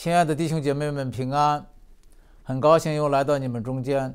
[0.00, 1.66] 亲爱的弟兄姐妹们，平安！
[2.44, 4.14] 很高兴又来到你们中间。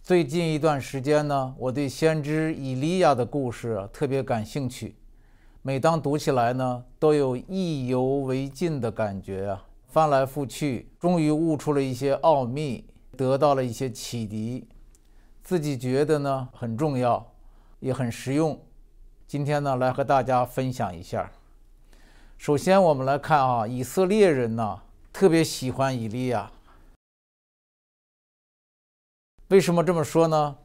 [0.00, 4.94] 最近一段时间呢，我对先知以利亚的故事特别感兴趣。
[5.60, 9.66] 每当读起来呢，都有意犹未尽的感觉啊！
[9.88, 12.84] 翻来覆去，终于悟出了一些奥秘，
[13.16, 14.68] 得到了一些启迪，
[15.42, 17.26] 自己觉得呢很重要，
[17.80, 18.56] 也很实用。
[19.26, 21.28] 今天呢，来和大家分享一下。
[22.38, 24.78] 首先，我们来看啊，以色列人呢。
[25.12, 26.50] 特别喜欢以利亚，
[29.48, 30.56] 为什么这么说呢？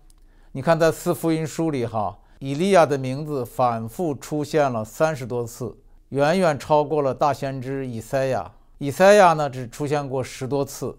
[0.53, 5.77] 你看，在四福音书里，哈，以利亚的名字反复出现了三十多次，
[6.09, 8.49] 远远超过了大先知以赛亚。
[8.77, 10.95] 以赛亚呢，只出现过十多次。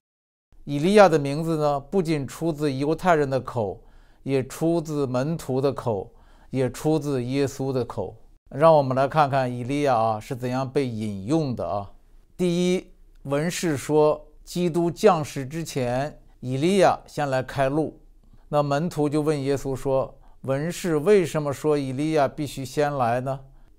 [0.64, 3.82] 以利亚的名字呢，不仅出自犹太人的口，
[4.24, 6.12] 也出自门徒的口，
[6.50, 8.14] 也出自耶稣的口。
[8.50, 11.90] 让我们来看看以利亚啊是怎样被引用的啊。
[12.36, 12.86] 第一。
[13.28, 18.00] 文士说：“基督降世之前，以利亚先来开路。”
[18.48, 23.38] 那门徒就问耶稣说：“文士为什么说以利亚必须先来呢？”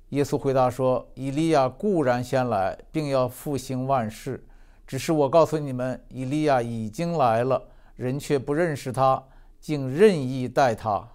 [0.10, 4.46] 耶稣回答说：“以利亚固然先来，并要复兴万事，
[4.86, 7.60] 只是我告诉你们，以利亚已经来了，
[7.96, 9.24] 人却不认识他，
[9.60, 11.10] 竟任意待他。”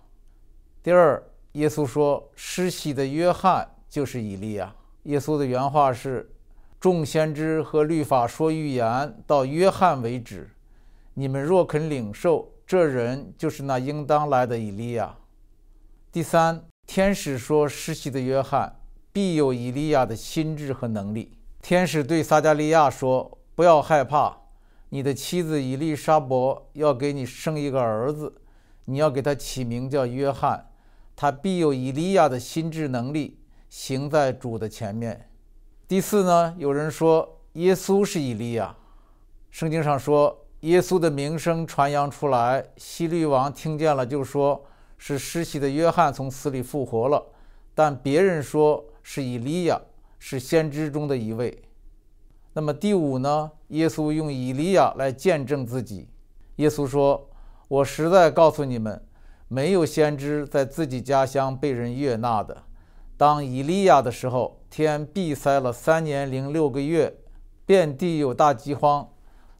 [0.83, 6.29] 第二，耶稣说：“施洗的约翰就是以利亚。”耶稣的原话是。
[6.85, 10.51] 众先知和律法说预言到约翰为止，
[11.15, 15.17] 你们若肯领受，这人就是那应当来的以利亚。
[16.13, 18.81] 第三，天使说施洗的约翰
[19.15, 21.33] 必有以利亚的心智和能力。
[21.63, 24.37] 天使对撒加利亚说：“不要害怕，
[24.91, 28.31] 你的妻子以利沙伯要给你生一个儿子，
[28.85, 30.67] 你要给他起名叫约翰，
[31.17, 33.39] 他必有以利亚的心智能力，
[33.71, 35.29] 行在主的前面。”
[35.95, 38.75] 第四呢，有人说耶稣是以利亚。
[39.53, 44.65] 圣经上说，耶稣的名声传扬出来，希律王听见了，就说
[44.99, 47.25] 是施洗的约翰从死里复活了。
[47.77, 49.81] 但别人说是以利亚，
[50.19, 51.63] 是先知中的一位。
[52.55, 56.09] 那么第五呢，耶稣用以利亚来见证自己。
[56.57, 57.25] 耶稣说
[57.71, 59.01] ：“我实在告诉你们，
[59.47, 62.65] 没有先知在自己家乡被人悦纳的。
[63.25, 67.15] 当以利亚的时候。”天闭塞了三年零六个月，
[67.65, 69.09] 遍地有大饥荒。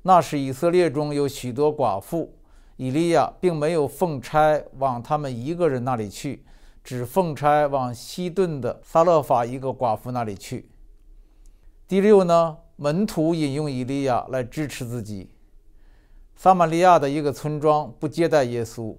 [0.03, 2.35] 那时以色列中有许多寡妇，
[2.77, 6.45] 以利亚并没有奉差往他们一个人那里去，
[6.83, 10.69] 只奉差往西顿的撒勒法一个寡妇那里去。
[11.87, 15.31] 第六呢，门徒引用以利亚来支持自己。
[16.35, 18.97] 撒玛利亚的一个村庄不接待耶稣，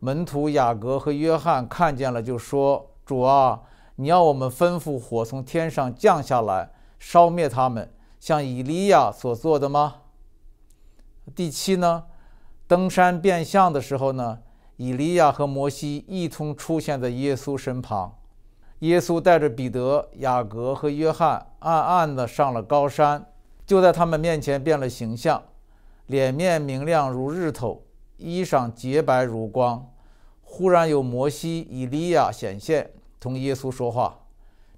[0.00, 3.60] 门徒雅各和约翰看见了，就说：“主啊！”
[3.96, 9.96] 你要我们吩咐火从天上降下来，烧灭他们，像以利亚所做的吗？
[11.34, 12.04] 第七呢？
[12.66, 14.40] 登山变相的时候呢？
[14.76, 18.16] 以利亚和摩西一同出现在耶稣身旁。
[18.80, 23.24] 耶稣带着彼得、雅各和约翰，暗暗地上了高山，
[23.64, 25.40] 就在他们面前变了形象，
[26.06, 27.84] 脸面明亮如日头，
[28.16, 29.88] 衣裳洁白如光。
[30.42, 32.90] 忽然有摩西、以利亚显现。
[33.24, 34.20] 同耶稣说话，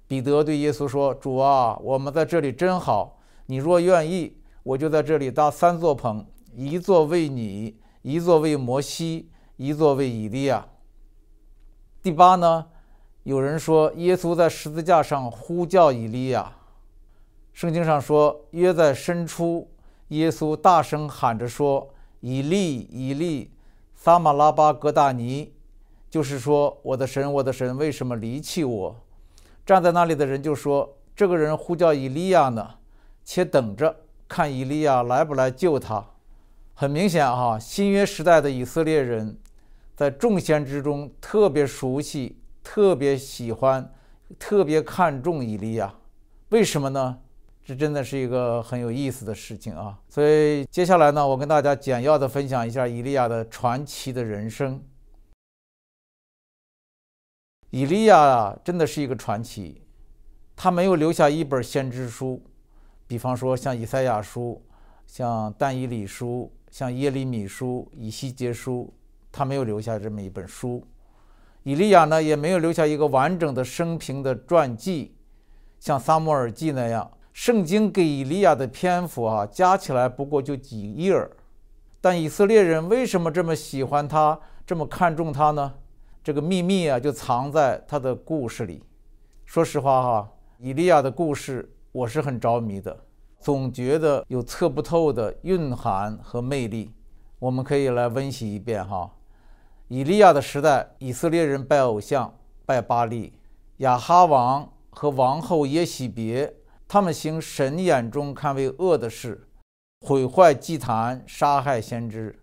[0.07, 3.19] 彼得对耶稣说：“主啊，我们在这里真好。
[3.47, 6.25] 你若愿意，我就在这里搭三座棚，
[6.55, 10.65] 一座为你，一座为摩西，一座为以利亚。”
[12.01, 12.67] 第八呢？
[13.23, 16.53] 有人说耶稣在十字架上呼叫以利亚。
[17.51, 19.69] 圣经上说，约在深处，
[20.07, 21.89] 耶稣大声喊着说
[22.21, 23.51] ：“以利，以利，
[23.93, 25.51] 撒马拉巴格大尼。”
[26.09, 28.95] 就是说，我的神，我的神，为什么离弃我？
[29.65, 32.75] 站在那里的人就说：“这个人呼叫以利亚呢，
[33.23, 33.93] 且等着
[34.27, 36.05] 看以利亚来不来救他。”
[36.73, 39.37] 很明显哈，新约时代的以色列人
[39.95, 43.93] 在众先知中特别熟悉、特别喜欢、
[44.39, 45.93] 特别看重以利亚。
[46.49, 47.17] 为什么呢？
[47.65, 49.99] 这真的是一个很有意思的事情啊！
[50.07, 54.81] 所以接下来呢，我跟大家简要的分享一下以利亚的传奇的人生。
[57.69, 59.81] 以利亚啊，真的是一个传奇。
[60.55, 62.41] 他没有留下一本先知书，
[63.05, 64.61] 比方说像以赛亚书、
[65.05, 68.93] 像但以理书、像耶利米书、以西结书，
[69.31, 70.83] 他没有留下这么一本书。
[71.63, 75.15] 以利亚呢，也没有留下一个完整的生平的传记，
[75.79, 77.11] 像撒母耳记那样。
[77.33, 81.29] 圣经给以利亚的篇幅啊，加起来不过就几页儿。
[82.01, 85.75] 但以色列人为什么这么喜欢他，这么看重他呢？
[86.27, 88.83] 这个秘密啊，就藏在他的故事里。
[89.45, 92.99] 说实话哈，以利亚的故事我是很着迷的。
[93.39, 96.91] 总觉得有测不透的蕴含和魅力。
[97.39, 99.09] 我们可以来温习一遍哈。
[99.87, 103.31] 以利亚的时代，以色列人拜偶像，拜巴利。
[103.77, 106.53] 亚哈王和王后耶喜别，
[106.89, 109.47] 他们行神眼中看为恶的事，
[110.05, 112.37] 毁坏祭坛，杀害先知。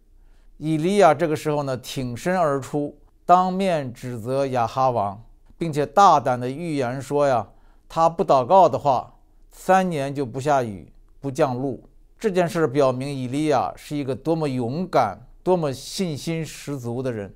[0.57, 5.23] 以利亚这个时候呢，挺身而出，当面指责亚哈王，
[5.57, 7.49] 并且大胆的预言说呀，
[7.89, 9.15] 他不祷告的话，
[9.51, 11.89] 三年就不下雨，不降露。
[12.19, 17.35] 这件事表明，以利亚是一个多么勇敢、多么信心十足的人。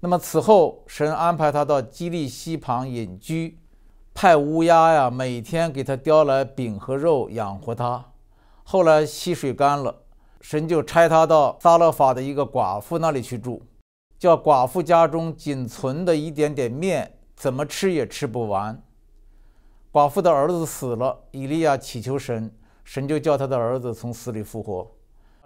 [0.00, 3.58] 那么此后，神安排他到基利溪旁隐居，
[4.14, 8.04] 派乌鸦呀每天给他叼来饼和肉养活他。
[8.62, 10.02] 后来溪水干了，
[10.40, 13.62] 神就差他到撒勒法的一个寡妇那里去住，
[14.18, 18.82] 叫寡妇家中仅存的一点点面，怎么吃也吃不完。
[19.92, 22.52] 寡妇的儿子死了，以利亚祈求神。
[22.84, 24.88] 神就叫他的儿子从死里复活，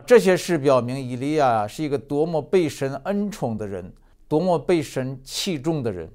[0.05, 3.91] 这些事表明以利亚是一个多么被神恩宠的人，
[4.29, 6.13] 多么被神器重的人。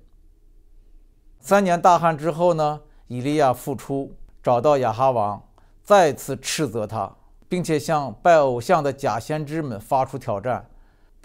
[1.40, 4.14] 三年大旱之后呢，以利亚复出，
[4.44, 5.44] 找到亚哈王，
[5.82, 7.12] 再次斥责他，
[7.50, 10.70] 并且向拜偶像的假先知们发出挑战，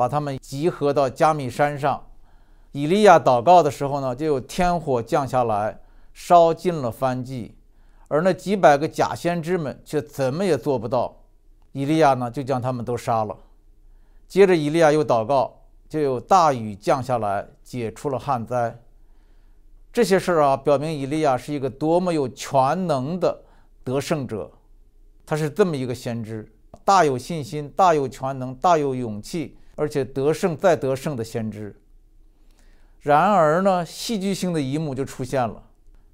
[0.00, 2.02] 把他们集合到加米山上。
[2.73, 5.79] 以利亚祷告的时候呢，就有天火降下来，
[6.14, 7.55] 烧尽了燔祭。
[8.08, 11.14] 而那几百个假先知们却怎么也做不到，
[11.73, 13.37] 以利亚呢就将他们都杀了。
[14.26, 15.55] 接着，以利亚又祷告，
[15.87, 18.81] 就有大雨降下来，解除了旱灾。
[19.93, 23.43] 这些事儿啊，表明以利亚是一个多么有全能的
[23.85, 24.50] 得胜者。
[25.26, 26.50] 他是这么一个先知，
[26.87, 31.75] 大有信心，大有全能，大有勇气，而且得胜再得胜的先知。
[33.00, 35.62] 然而呢，戏剧性的一幕就出现了。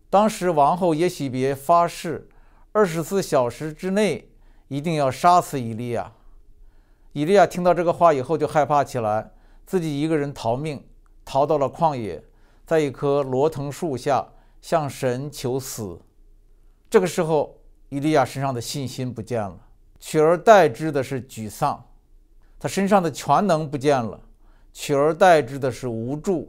[0.08, 2.28] 当时王后耶喜别发誓，
[2.70, 4.30] 二十四小时之内
[4.68, 6.12] 一定要杀死以利亚。
[7.12, 9.32] 以利亚听到这个话以后就害怕起来，
[9.66, 10.86] 自己一个人逃命，
[11.24, 12.22] 逃到了旷野，
[12.64, 14.24] 在一棵罗藤树下
[14.62, 16.00] 向神求死。
[16.88, 17.58] 这个时候，
[17.88, 19.58] 以利亚身上的信心不见了，
[19.98, 21.82] 取而代之的是沮丧；
[22.66, 24.20] 他身上的全能不见了，
[24.72, 26.48] 取而代之的是无助；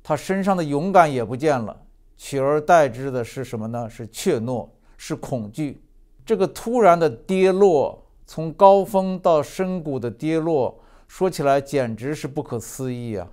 [0.00, 1.76] 他身上的勇敢也不见了。
[2.16, 3.90] 取而代之的是什么呢？
[3.90, 5.82] 是怯懦，是恐惧。
[6.24, 10.78] 这个突然的跌落，从高峰到深谷的跌落，
[11.08, 13.26] 说起来简直是不可思议啊！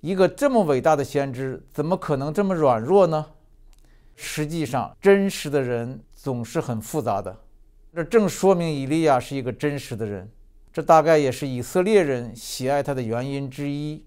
[0.00, 3.26] 一个这么伟大的先知，怎么可能这么软弱呢？
[4.14, 7.36] 实际上，真实的人总是很复杂的。
[7.92, 10.30] 这正说明以利亚是一个真实的人。
[10.78, 14.00] 这大概也是以色列人喜爱他的原因之一，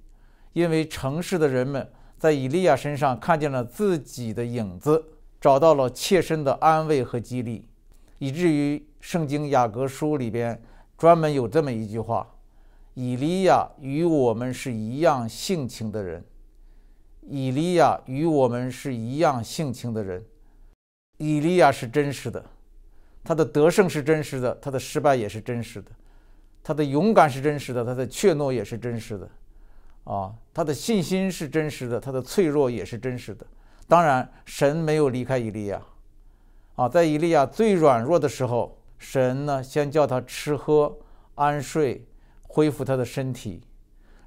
[0.54, 1.86] 因为城市的人们。
[2.18, 5.04] 在以利亚身上看见了自己的影子，
[5.42, 7.68] 找到了切身的安慰和激励，
[8.20, 10.64] 以至于圣经雅各书里边
[10.98, 12.26] 专门有这么一句话
[12.96, 16.24] ：“以利亚与我们是一样性情的人。”
[17.28, 20.24] 以利亚与我们是一样性情的人。
[21.18, 22.46] 以利亚是真实的，
[23.26, 25.92] 他的得胜是真实的，他的失败也是真实的，
[26.64, 29.30] 他的勇敢是真实的，他的怯懦也是真实的。
[30.04, 33.46] 啊，他的信心是真实的，他的脆弱也是真实的。
[33.88, 35.82] 当然，神没有离开以利亚。
[36.76, 40.98] 啊，在以利亚最软弱的时候，神呢先叫他吃喝
[41.36, 42.06] 安睡，
[42.44, 43.62] 恢复他的身体，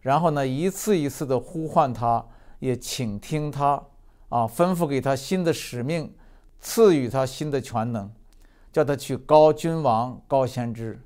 [0.01, 2.25] 然后呢一次一次的呼唤他，
[2.61, 3.83] 也倾听他，
[4.29, 6.15] 啊，吩咐给他新的使命，
[6.61, 8.11] 赐予他新的全能，
[8.73, 11.01] 叫他去高君王、高先知。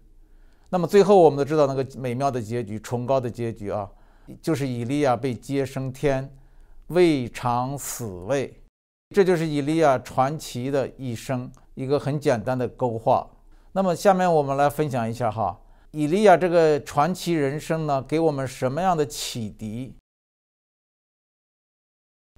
[0.70, 3.88] 那么最后我们都知道那个美妙的结局，崇高的结局啊。
[4.42, 6.30] 就是以利亚被接升天，
[6.88, 8.62] 未尝死位，
[9.14, 13.26] 这就是以利亚传奇的一生，一个很简单的勾画。
[13.72, 15.58] 那么下面我们来分享一下哈，
[15.92, 19.94] 以利亚这个传奇人生呢，给我们什么样的启迪？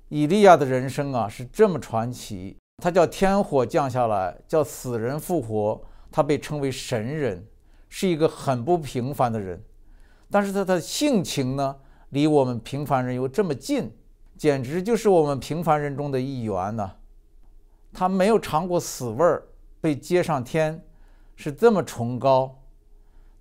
[0.08, 5.82] 以利亚的人生啊是这么传奇，他叫天火降下来，叫死人复活，
[6.12, 7.44] 他被称为神人，
[7.90, 9.62] 是一个很不平凡的人。
[10.30, 11.76] 但是他的性情呢，
[12.08, 13.92] 离我们平凡人又这么近，
[14.38, 16.92] 简直就是我们平凡人中的一员呢。
[17.92, 19.42] 他没有尝过死味儿，
[19.80, 20.82] 被接上天，
[21.34, 22.62] 是这么崇高。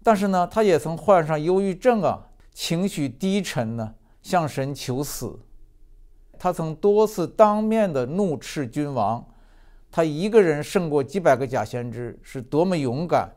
[0.02, 5.40] 但是呢，他也曾患上忧郁症啊，情绪低沉呢，向神求死。
[6.40, 9.24] 他曾多次当面的怒斥君王，
[9.92, 13.30] 他一个人胜过几百个假先知，是多么勇敢。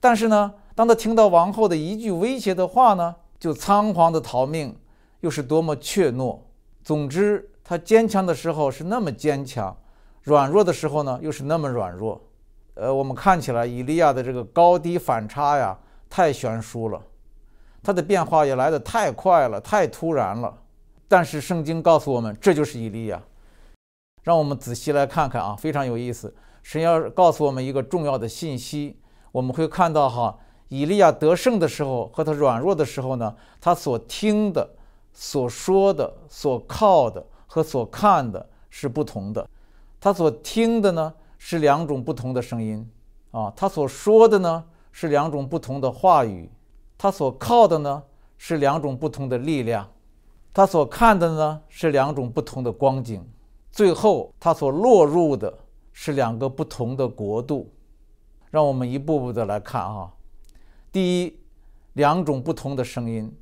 [0.00, 0.54] 但是呢。
[0.72, 4.74] 当他听到王后的一句威胁的话呢，就仓皇的逃命，
[5.20, 6.38] 又是多么怯懦。
[6.82, 9.76] 总之，他坚强的时候是那么坚强，
[10.22, 12.18] 软弱的时候呢又是那么软弱。
[12.76, 15.76] 呃，我们看起来以利亚的这个高低反差呀，
[16.08, 17.02] 太悬殊了，
[17.82, 20.56] 他的变化也来得太快了，太突然了。
[21.06, 23.20] 但是圣经告诉我们，这就是以利亚。
[24.22, 26.34] 让我们仔细来看看啊，非常有意思。
[26.62, 28.99] 神要告诉我们一个重要的信息，
[29.32, 30.36] 我们会看到哈，
[30.68, 34.68] 以利亚得胜的时候和他软弱的时候呢，他所听的、
[35.12, 39.48] 所说的、所靠的和所看的是不同的。
[40.00, 42.88] 他所听的呢是两种不同的声音
[43.30, 46.50] 啊，他所说的呢是两种不同的话语，
[46.98, 48.02] 他所靠的呢
[48.38, 49.88] 是两种不同的力量，
[50.52, 53.24] 他所看的呢是两种不同的光景。
[53.70, 55.52] 最后，他所落入的
[55.92, 57.70] 是两个不同的国度。
[58.50, 60.12] 让我们一步步的来看啊。
[60.92, 61.38] 第一，
[61.94, 63.34] 两种不同的声音。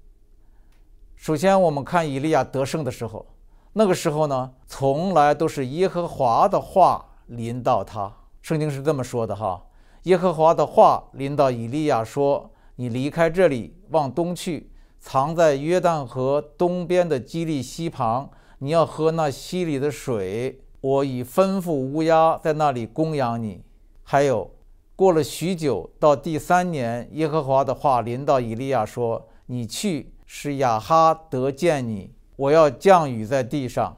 [1.16, 3.26] 首先，我们看以利亚得胜的时候，
[3.72, 8.12] 那个时候呢，从来都是耶和华的话临到他。
[8.42, 9.66] 圣经是这么说的哈：
[10.04, 23.62] 耶和华的话临到以利亚说：“你离开这里，往东去，藏在约旦河东边的基利溪旁。”你要喝那溪里的水，我已吩咐乌鸦在那里供养你。
[24.02, 24.50] 还有，
[24.98, 33.96] 过了许久，到第三年，耶和华的话临到以利亚说：“你去，使亚哈得见你，我要降雨在地上。”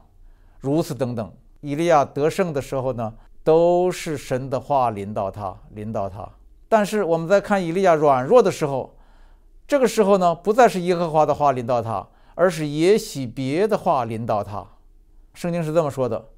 [0.61, 1.33] 如此等等。
[1.61, 6.29] 以利亚得胜的时候呢，都是神的话临到他，临到他。
[6.69, 8.95] 但是我们在看以利亚软弱的时候，
[9.67, 12.07] 这个时候呢，不再是耶和华的话临到他。
[12.35, 14.67] 而是也许别的话临到他，
[15.33, 16.29] 圣经是这么说的：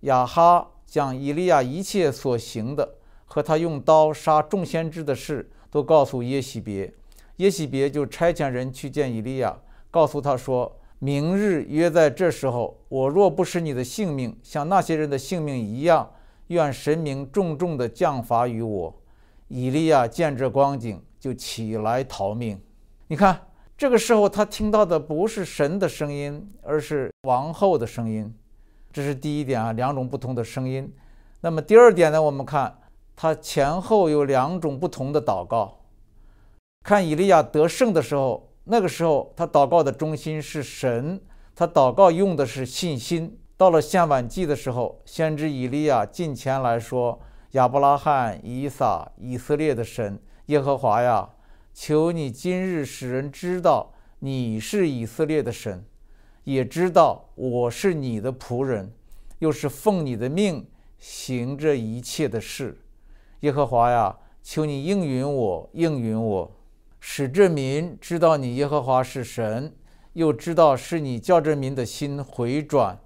[0.00, 2.96] 亚哈将以利亚一切所行的
[3.38, 6.92] 和他用刀杀众先知的事都告诉耶喜别，
[7.36, 9.56] 耶喜别就差遣人去见以利亚，
[9.92, 16.10] 告诉他说：“明日约在这时候，我若不使你的性命像那些人的性命一样，
[16.48, 19.02] 愿神明重重的降罚于我。”
[19.46, 22.60] 以利亚见这光景，就起来逃命。
[23.06, 23.40] 你看。
[23.78, 28.34] 这个时候，他听到的不是神的声音，而是王后的声音。
[28.92, 30.92] 这是第一点啊，两种不同的声音。
[31.42, 32.20] 那么第二点呢？
[32.20, 32.76] 我们看
[33.20, 35.80] 他前后有两种不同的祷告。
[36.84, 41.20] 看以利亚得胜的时候，那个时候他祷告的中心是神，
[41.52, 43.36] 他祷告用的是信心。
[43.56, 47.20] 到了献晚祭的时候，先知以利亚进前来说
[47.58, 51.28] ：“亚伯拉罕、以撒、以色列的神耶和华呀！”
[51.74, 55.84] 求你今日使人知道你是以色列的神，
[56.44, 58.92] 也知道我是你的仆人，
[59.40, 60.68] 又是奉你的命
[61.00, 62.78] 行这一切的事。
[63.40, 66.50] 耶和华呀，求你应允我，应允我，
[66.98, 69.72] 使这民知道你耶和华是神，
[70.14, 72.98] 又知道是你叫这民的心回转。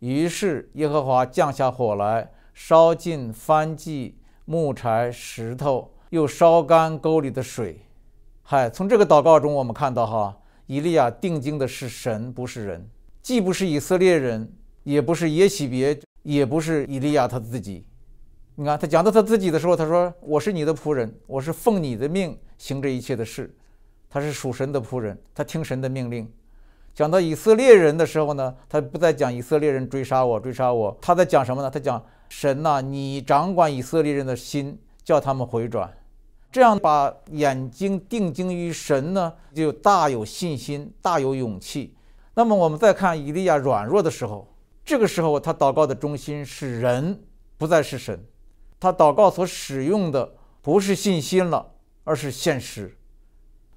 [0.00, 7.80] 于是耶和华降下火来，烧尽燔祭、木柴、石头，又烧干沟里的水。
[8.42, 12.86] 嗨，从这个祷告中，我们看到哈，以利亚定睛的是神，不是人，
[13.22, 17.86] 既不是以色列人，也不是耶喜别，也不是以利亚他自己。
[18.60, 23.50] 你看他讲到他自己的时候，他说：“我是你的仆人，我是奉你的命行这一切的事。”
[24.10, 26.30] 他是属神的仆人，他听神的命令。
[26.94, 31.70] 讲到以色列人的时候呢，他不再讲以色列人追杀我，追杀我，他在讲什么呢？
[31.70, 35.90] 他讲神呐，你掌管以色列人的心，叫他们回转。
[36.52, 41.94] 这样把眼睛定睛于神呢，就大有信心，大有勇气。
[42.34, 44.46] 那么我们再看以利亚软弱的时候，
[44.84, 47.18] 这个时候他祷告的中心是人，
[47.56, 48.22] 不再是神。
[48.80, 52.96] 他祷告所使用的不是信心了，而是现实。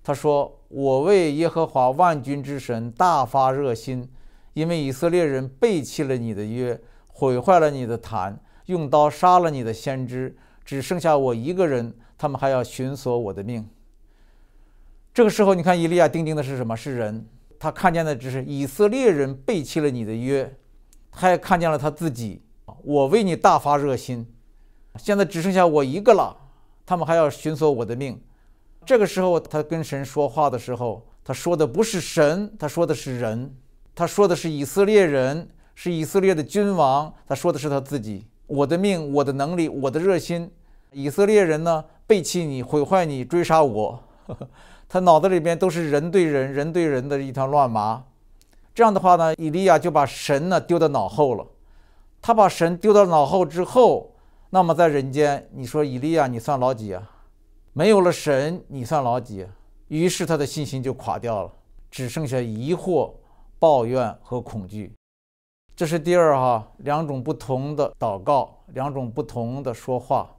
[0.02, 4.10] 他说：“我为耶和华万军之神大发热心，
[4.54, 13.68] 因为以色列人背弃了你的约，毁坏了你的坛，用刀杀了你的先知，只剩下我一个人。”他们还要寻索我的命。
[15.14, 16.74] 这个时候，你看，以利亚定睛的是什么？
[16.78, 17.28] 是人。
[17.60, 20.56] 他看见的只是以色列人背弃了你的约，
[21.12, 22.42] 他也看见了他自己。
[22.82, 24.33] 我为你大发热心，
[24.98, 26.36] 现在只剩下我一个了。
[26.86, 28.22] 他们还要寻索我的命。
[28.86, 33.56] 这个时候，他跟神说话的时候，他说的不是神，他说的是人。
[33.96, 37.14] 他说的是以色列人，是以色列的君王。
[37.28, 38.26] 他说的是他自己。
[38.48, 40.52] 我的命，我的能力，我的热心。
[40.92, 41.84] 以色列人呢？
[42.06, 44.04] 背弃你，毁坏你，追杀我，
[44.90, 48.04] 他脑子里边都是人对人，人对人的一团乱麻。
[48.76, 51.48] 这样的话呢，以利亚就把神呢丢到脑后了。
[52.22, 54.13] 他把神丢到脑后之后，
[54.54, 57.10] 那么在人间，你说以利亚你算老几啊？
[57.74, 59.48] 没有了神，你算老几？
[59.88, 61.52] 于是他的信心就垮掉了，
[61.90, 63.12] 只剩下疑惑、
[63.58, 64.94] 抱怨和恐惧。
[65.76, 70.30] 这是第二哈，两种不同的祷告，两种不同的说话。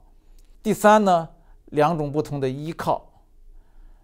[0.63, 1.27] 第三呢，
[1.71, 3.05] 两种不同的依靠。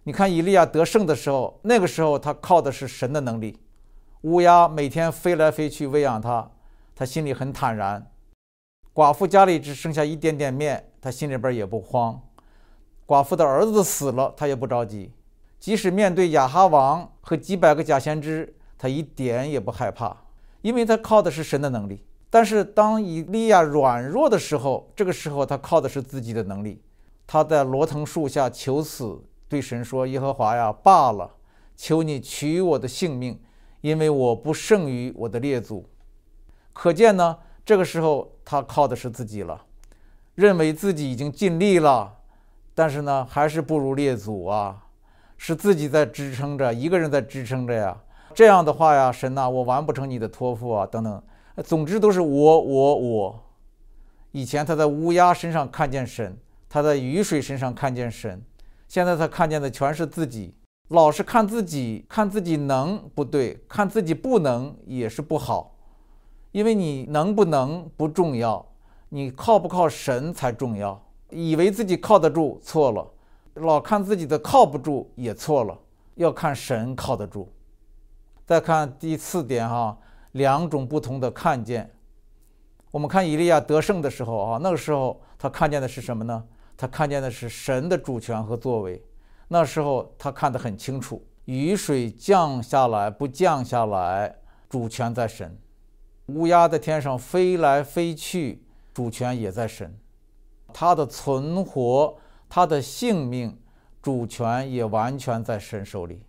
[0.02, 3.58] 你看以利亚得胜的时候，那个时候他靠的是神的能力，
[4.24, 6.50] 乌鸦每天飞来飞去喂养他，
[6.94, 8.11] 他心里很坦然。
[8.94, 12.20] 寡妇家里只剩下一点点面，他心里边也不慌。
[13.06, 15.12] 寡妇的儿子死了，他也不着急。
[15.58, 20.16] 即使面对亚哈王和几百个假先知，他一点也不害怕，
[20.60, 22.04] 因为他靠的是神的能力。
[22.28, 26.82] 但是当以利亚软弱的时候，这个时候他靠的是自己的能力。
[27.26, 29.22] 他在罗藤树下求死。
[29.48, 31.30] 对神说：“耶和华呀，罢了，
[31.76, 33.38] 求你取我的性命，
[33.82, 35.84] 因为我不胜于我的列祖。”
[36.72, 39.64] 可见呢，这个时候他靠的是自己了，
[40.34, 42.12] 认为自己已经尽力了，
[42.74, 44.84] 但是呢，还是不如列祖啊，
[45.36, 47.96] 是自己在支撑着，一个人在支撑着呀。
[48.34, 51.22] 这样的话呀，神呐，我完不成你的托付啊，等等，
[51.64, 53.42] 总之都是我我我。
[54.30, 56.36] 以前他在乌鸦身上看见神，
[56.68, 58.42] 他在雨水身上看见神。
[58.88, 60.54] 现在他看见的全是自己，
[60.88, 65.71] 老是看自己，看自己能不对，看自己不能也是不好，
[66.52, 68.64] 因为你能不能不重要，
[69.08, 71.02] 你靠不靠神才重要。
[71.30, 73.04] 以为自己靠得住，错了；
[73.54, 75.78] 老看自己的靠不住也错了，
[76.16, 77.50] 要看神靠得住。
[78.44, 79.96] 再看第四点哈，
[80.32, 81.90] 两种不同的看见。
[82.90, 86.44] 我们看以利亚得胜的时候啊，那个时候他看见的是什么呢？
[86.76, 89.02] 他看见的是神的主权和作为，
[89.48, 94.36] 那时候他看得很清楚，雨水降下来不降下来，
[94.68, 95.48] 主权在神；
[96.26, 98.62] 乌鸦在天上飞来飞去，
[98.94, 99.88] 主权也在神；
[100.72, 102.16] 他的存活，
[102.48, 103.58] 他的性命，
[104.00, 106.22] 主权也完全在神手里。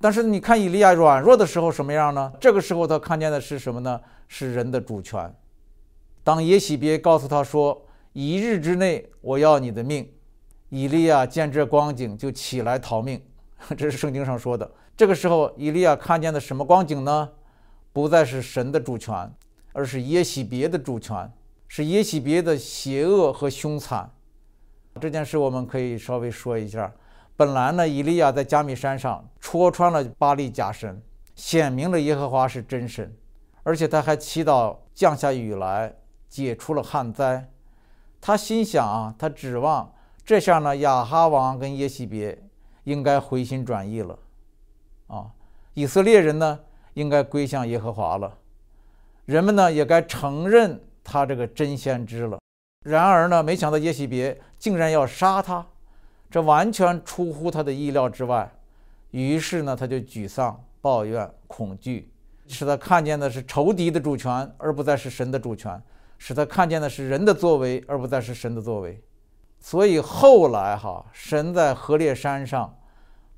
[0.00, 2.32] 但是你看以利亚软弱的时候什么样呢？
[2.40, 4.00] 这个时候他看见的是什么呢？
[4.28, 5.34] 是人的主权。
[6.22, 7.82] 当耶喜别告诉他说。
[8.18, 10.10] 一日之内，我要你的命。
[10.70, 13.20] 以利亚见这光景，就起来逃命。
[13.76, 14.72] 这是圣经上说的。
[14.96, 17.28] 这个时候，以利亚看见的什么光景呢？
[17.96, 19.32] 不再是神的主权，
[19.72, 21.32] 而是耶喜别的主权，
[21.66, 24.10] 是耶喜别的邪恶和凶残。
[25.00, 26.92] 这件事我们可以稍微说一下。
[27.36, 31.00] 本来呢，以利亚在加米山上戳穿了巴利假神，
[31.36, 33.16] 显明了耶和华是真神，
[33.62, 35.96] 而且他还祈祷降下雨来，
[36.28, 37.50] 解除了旱灾。
[38.20, 39.90] 他心想啊，他指望
[40.22, 42.38] 这下呢，亚哈王跟耶西别
[42.84, 44.18] 应该回心转意了，
[45.06, 45.30] 啊，
[45.72, 46.60] 以色列人呢
[46.96, 48.38] 应该归向耶和华了，
[49.26, 52.38] 人们呢也该承认他这个真先知了。
[52.86, 55.64] 然而呢，没想到耶西别竟然要杀他，
[56.30, 58.50] 这完全出乎他的意料之外。
[59.10, 62.10] 于是呢，他就沮丧、抱怨、恐惧，
[62.46, 65.80] 使他看见的是仇敌的主权，而不再是神的主权。
[66.16, 68.98] 使他看见的是人的作为，而不再是神的作为。
[69.60, 72.74] 所以后来哈，神在河烈山上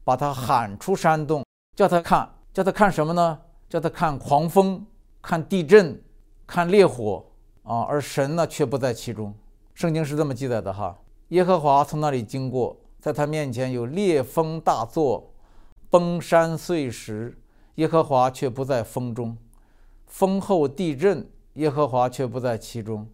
[0.05, 1.45] 把他喊出山洞，
[1.75, 3.41] 叫他看，叫他看什么呢？
[3.69, 4.87] 叫他看狂风，
[5.21, 6.01] 看地震，
[6.47, 7.25] 看烈火
[7.63, 7.83] 啊！
[7.83, 9.35] 而神呢，却不在其中。
[9.75, 15.31] 圣经是这么记载的哈：耶和华从那里经过，在他面前有烈风大作，
[15.91, 17.37] 崩山碎石，
[17.75, 19.37] 耶和华却不在风中。
[20.07, 21.29] 风后地震。
[21.55, 23.09] 耶和华却不在其中，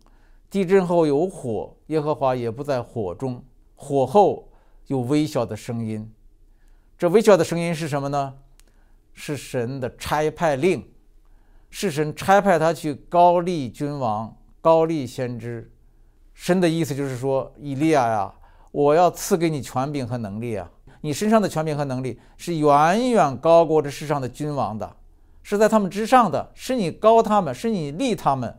[0.51, 3.43] 地震后有火，耶和华也不在火中。
[3.75, 4.51] 火后
[4.89, 6.13] 有微小的声音，
[6.99, 8.35] 这微小的声音是什么呢？
[9.15, 10.87] 是神的差派令，
[11.71, 15.71] 是神差派他去高丽君王、高丽先知。
[16.35, 18.35] 神的意思就是说，以利亚呀，
[18.73, 20.71] 我要赐给你权柄和能力啊！
[21.01, 24.97] 你身上的权柄和能力是远远高过这世上的君王的。
[25.43, 28.59] 是在他们之上的，是你高他们，是你立他们，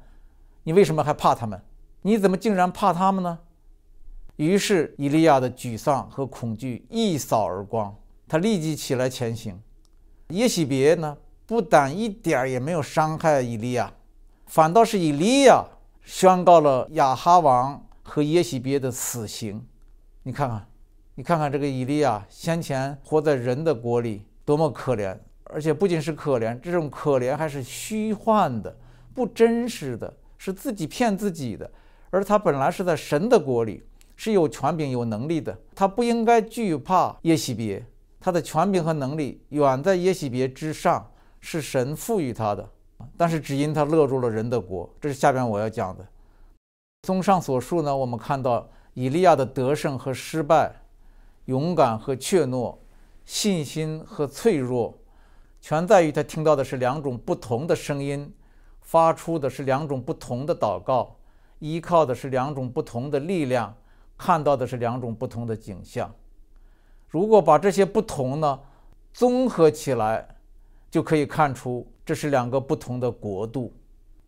[0.64, 1.60] 你为什么还怕他们？
[2.04, 3.40] 你怎么竟然怕他们呢？
[4.36, 7.96] 于是以利亚的沮丧和恐惧一扫而光，
[8.28, 9.60] 他立即起来前行。
[10.30, 13.94] 耶喜别呢，不但一点儿也没有伤害以利亚，
[14.48, 15.64] 反倒是以利亚
[16.04, 19.64] 宣告了亚哈王和耶喜别的死刑。
[20.24, 20.68] 你看看，
[21.14, 25.16] 你看看这个以利亚先前活在人的国里，多么可怜！
[25.44, 28.76] 而且不仅是可怜，这种可怜还是虚幻的、
[29.14, 31.70] 不真实的，是自己骗自己的。
[32.10, 33.84] 而他本来是在神的国里，
[34.16, 35.56] 是有权柄、有能力的。
[35.76, 37.86] 他不应该惧怕耶喜别，
[38.26, 41.08] 他的权柄和能力远在耶喜别之上，
[41.40, 42.68] 是神赋予他的。
[43.16, 46.04] 但是只因他落入了人的国，这是下边我要讲的。
[47.04, 50.74] 综上所述呢，我们看到以利亚的得胜和失败，
[51.46, 52.76] 勇敢和怯懦，
[53.26, 54.98] 信心和脆弱。
[55.62, 58.34] 全在于他听到的是两种不同的声音，
[58.82, 61.16] 发出的是两种不同的祷告，
[61.60, 63.72] 依靠的是两种不同的力量，
[64.18, 66.12] 看到的是两种不同的景象。
[67.16, 68.60] 如果把这些不同呢
[69.14, 70.28] 综合起来，
[70.92, 73.72] 就可以看出这是两个不同的国度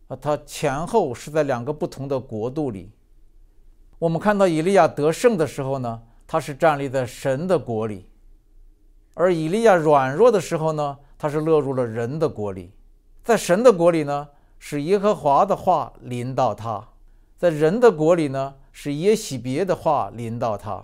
[0.06, 2.90] 啊，它前后是在两个不同的国度里。
[3.98, 8.06] 我们看到以利亚得胜的时候呢，他是站立在神的国里；
[9.12, 12.72] 而以利亚软弱的时候呢，他是落入了人的国里。
[13.22, 14.26] 在神的国里呢，
[14.58, 16.88] 是耶和华的话临到他；
[17.36, 20.82] 在人的国里呢，是耶喜别的话临到他。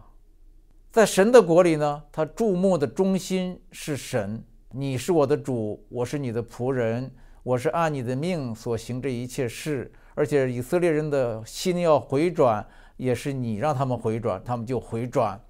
[0.94, 4.40] 在神的国里呢，他注目的中心是神。
[4.70, 7.10] 你是我的主，我是你的仆人，
[7.42, 9.90] 我是按你的命所行这一切事。
[10.14, 12.64] 而且以色列人的心要回转，
[12.96, 15.40] 也是你让他们回转，他们就回转。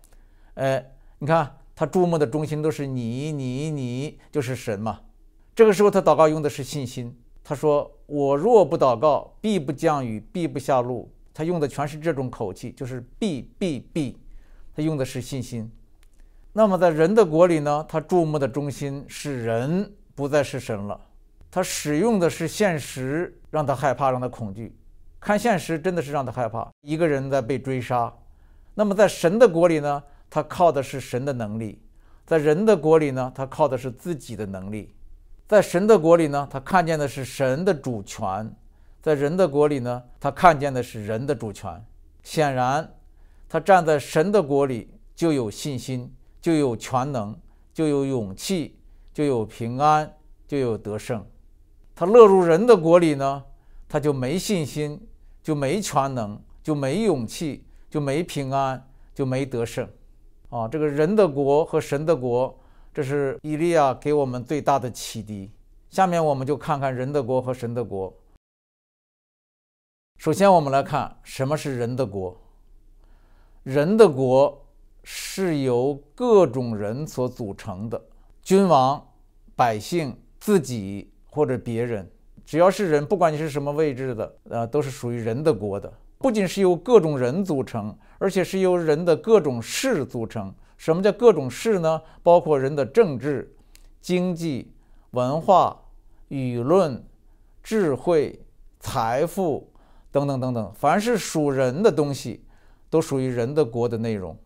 [0.55, 0.83] 哎，
[1.19, 4.99] 你看他注目的中心都是你，你，你，就是神嘛。
[5.55, 7.15] 这个时候他祷告用的是信心。
[7.43, 14.17] 他说：“我若不祷告，必不降雨，必不下露。”他用的全是这种口气，就是必，必，必。
[14.75, 15.71] 他用的是信心，
[16.53, 17.85] 那么在人的国里呢？
[17.89, 21.01] 他注目的中心是人，不再是神了。
[21.51, 24.77] 他使用的是现实，让他害怕，让他恐惧。
[25.21, 26.69] 看现实真的是让他害怕。
[26.81, 28.13] 一个人在被追杀，
[28.75, 30.03] 那么在神的国里呢？
[30.29, 31.79] 他靠的是神的能力；
[32.27, 33.31] 在人的国里呢？
[33.33, 34.93] 他靠的是自己的能力。
[35.47, 36.49] 在神的国里呢？
[36.51, 38.45] 他看见的是神的主权；
[39.01, 40.03] 在人的国里呢？
[40.19, 41.85] 他看见的是人的主权。
[42.25, 42.93] 显然。
[43.49, 47.39] 他站在神的国里，就有信心，就有全能，
[47.73, 48.77] 就有勇气，
[49.13, 51.25] 就有平安，就有得胜。
[51.95, 53.45] 他落入人的国里呢，
[53.89, 55.01] 他就没信心，
[55.43, 59.89] 就没全能，就没勇气，就没平安，就没得胜。
[60.51, 62.59] 啊，这个人的国和神的国，
[62.93, 65.51] 这是以利亚给我们最大的启迪。
[65.91, 68.13] 下面我们就看看人的国和神的国。
[70.19, 72.37] 首先，我们来看什么是人的国。
[73.65, 74.67] 人的国
[75.03, 78.01] 是由各种人所组成的，
[78.43, 79.03] 君王、
[79.57, 82.07] 百姓、自己或者别人，
[82.45, 85.91] 只要是人，不管你是什么位置的，呃，都是属于人的国的。
[86.19, 90.55] 不仅是由各种人组成，而且是由人的各种事组成。
[90.77, 92.03] 什么叫各种事呢？
[92.23, 93.57] 包括人的政治、
[94.03, 94.75] 经济、
[95.13, 95.81] 文化、
[96.29, 97.03] 舆论、
[97.63, 98.39] 智慧、
[98.79, 99.73] 财富
[100.13, 102.45] 等等等等，凡是属人的东西。
[102.95, 104.39] 都属于人的国的内容，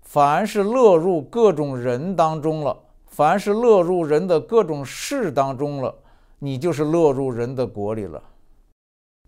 [0.00, 2.74] 凡是落入各种人当中了，
[3.04, 5.94] 凡是落入人的各种事当中了，
[6.38, 8.22] 你就是落入人的国里了。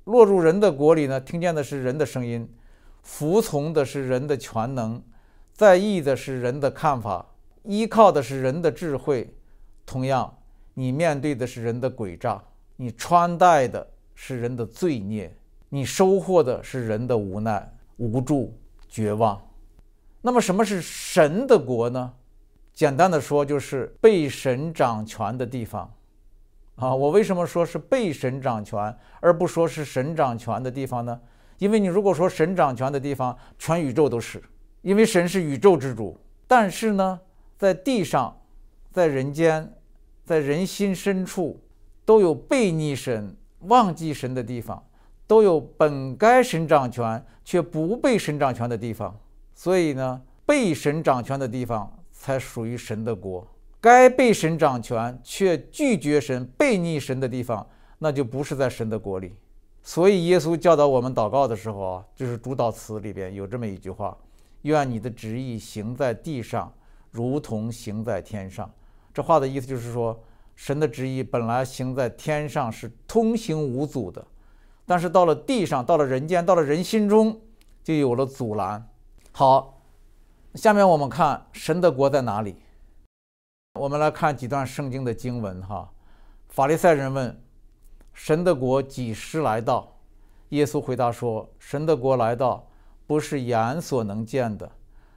[0.05, 2.51] 落入人的国里呢，听见的是人的声音，
[3.03, 5.03] 服从的是人的全能，
[5.53, 7.27] 在意的是人的看法，
[7.65, 9.31] 依靠的是人的智慧。
[9.85, 10.39] 同样，
[10.73, 12.43] 你面对的是人的诡诈，
[12.77, 15.37] 你穿戴的是人的罪孽，
[15.69, 17.71] 你收获的是人的无奈。
[17.97, 18.57] 无助、
[18.89, 19.41] 绝望。
[20.21, 22.13] 那么，什么是神的国呢？
[22.73, 25.93] 简单的说，就是被神掌权的地方。
[26.77, 31.21] 啊，我为什么说是被神掌权，而不说是神掌权的地方呢？
[31.59, 34.43] 因为你如果说神掌权的地方，全宇宙都是，
[34.83, 36.19] 因为神是宇宙之主。
[36.49, 37.21] 但是呢，
[37.57, 38.37] 在地上，
[38.91, 39.73] 在人间，
[40.25, 41.61] 在人心深处，
[42.05, 44.85] 都有背逆神、忘记神的地方。
[45.27, 49.19] 都有本该神掌权却不被神掌权的地方，
[49.55, 53.47] 所以呢，被神掌权的地方才属于神的国；
[53.81, 57.67] 该被神掌权却拒绝神、背逆神的地方，
[57.99, 59.35] 那就不是在神的国里。
[59.83, 64.17] 所以，耶稣教导我们祷告的时候啊，就是主祷词里边有这么一句话
[64.63, 66.73] ：“愿你的旨意行在地上，
[67.11, 68.71] 如同行在天上。”
[69.13, 70.19] 这话的意思就是说，
[70.55, 74.27] 神的旨意本来行在天上是通行无阻的。
[74.87, 77.41] 但是到了地上，到了人间，到了人心中，
[77.83, 78.87] 就有了阻拦。
[79.33, 79.83] 好，
[80.55, 82.57] 下面我们看神的国在哪里？
[83.81, 85.91] 我们来看几段圣经的经文哈。
[86.49, 87.43] 法利赛人问
[88.15, 89.97] ：“神的国几时来到？”
[90.51, 92.65] 耶稣回答说：“神的国来到，
[93.07, 94.71] 不是眼所能见的，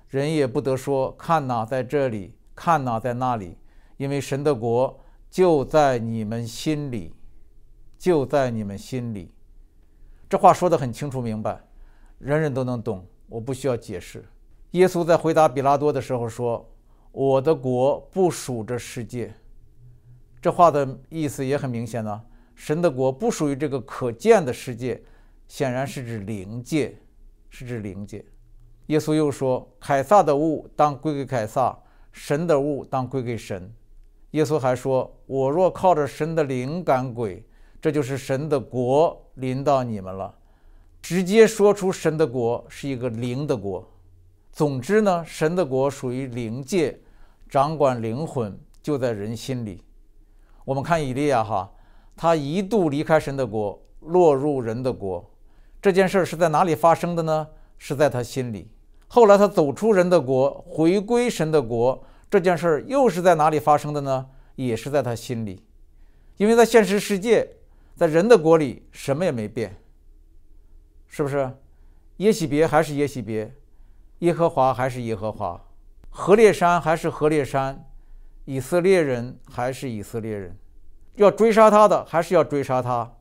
[0.07, 3.55] 人也不得说看哪在这里，看哪在那里，
[3.97, 4.99] 因为神的国
[5.29, 7.13] 就在你们心里，
[7.99, 9.31] 就在你们心里。”
[10.29, 11.61] 这话说得很清楚明白，
[12.19, 14.25] 人人都能懂，我不需要解释。
[14.71, 16.69] 耶稣在回答比拉多的时候说
[17.13, 19.33] ：“我的国不属这世界。”
[20.41, 22.21] 这话的意思也很明显呢，
[22.55, 25.01] 神的国不属于这个可见的世界，
[25.47, 26.95] 显然是指灵界，
[27.49, 28.23] 是指灵界。
[28.87, 31.77] 耶稣又说：“凯撒的物当归给凯撒，
[32.11, 33.73] 神的物当归给神。”
[34.31, 37.45] 耶稣还说：“我若靠着神的灵赶鬼。”
[37.79, 40.33] 这就是神的国临到你们了，
[41.01, 43.87] 直接说出神的国是一个灵的国，
[44.51, 46.99] 总之呢，神的国属于灵界，
[47.49, 49.81] 掌管灵魂就在人心里。
[50.65, 51.71] 我们看以利亚哈，
[52.15, 55.23] 他一度离开神的国，落入人的国。
[55.81, 57.47] 这件事是在哪里发生的呢？
[57.77, 58.67] 是在他心里。
[59.07, 62.03] 后来他走出人的国，回归神的国。
[62.29, 64.25] 这件事又是在哪里发生的呢？
[64.55, 65.63] 也是在他心里。
[66.37, 67.47] 因为在现实世界，
[67.97, 69.75] 在人的国里，什么也没变，
[71.07, 71.51] 是不是？
[72.17, 73.51] 耶喜别还是耶喜别。
[74.19, 75.63] 耶和华还是耶和华，
[76.09, 77.87] 何烈山还是何烈山，
[78.45, 80.57] 以色列人还是以色列人，
[81.17, 83.11] 要追杀他的还是要追杀他，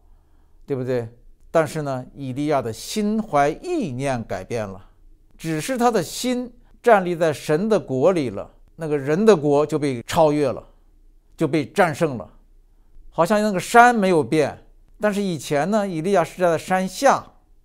[0.65, 1.07] 对不对？
[1.51, 4.87] 但是呢，以利亚的心怀意念改变了，
[5.37, 6.51] 只是他的心
[6.83, 10.67] 站立在神的国里了，那个人的国就被超越了，
[11.37, 12.27] 就被战胜了，
[13.11, 14.59] 好像那个山没有变，
[15.01, 17.25] 但是以前呢，以利亚是在山下。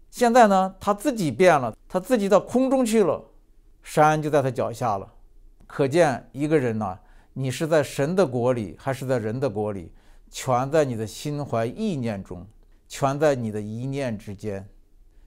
[0.09, 3.23] 现在呢，他自己变了，他自己到空中去了，
[3.81, 5.09] 山就在他脚下了。
[5.65, 6.99] 可见一个人呢，
[7.31, 9.89] 你是在神的国里，还是在人的国里，
[10.29, 12.45] 全在你的心怀意念中，
[12.89, 14.67] 全在你的一念之间。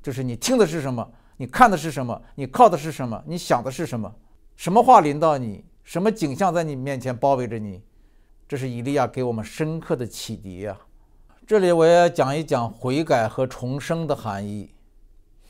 [0.02, 4.14] 就是你听的是什么，你看的是什么，你靠的是什么，你想的是什么，
[4.54, 7.80] 什么话临到你，什么景象在你面前包围着你，
[8.46, 10.76] 这是以利亚给我们深刻的启迪呀。
[11.46, 14.70] 这里我也讲一讲悔改和重生的含义。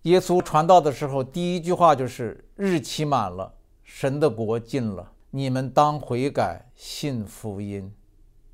[0.03, 3.55] 耶稣传道的时候，第一句话就是：“日期满了，
[3.85, 7.95] 神的国近了，你们当悔改，信福音。”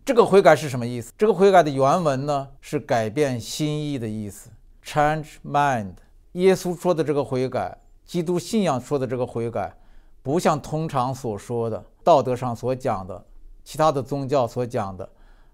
[0.04, 1.14] 这个悔改是什么意思？
[1.16, 4.50] 这个悔改的原文呢，是改变心意的意思
[4.84, 5.94] ，change mind。
[6.32, 7.74] 耶稣说的这个悔改，
[8.04, 9.74] 基督信仰说的这个悔改，
[10.22, 13.24] 不像通常所说的道德上所讲的，
[13.64, 15.08] 其他的宗教所讲的，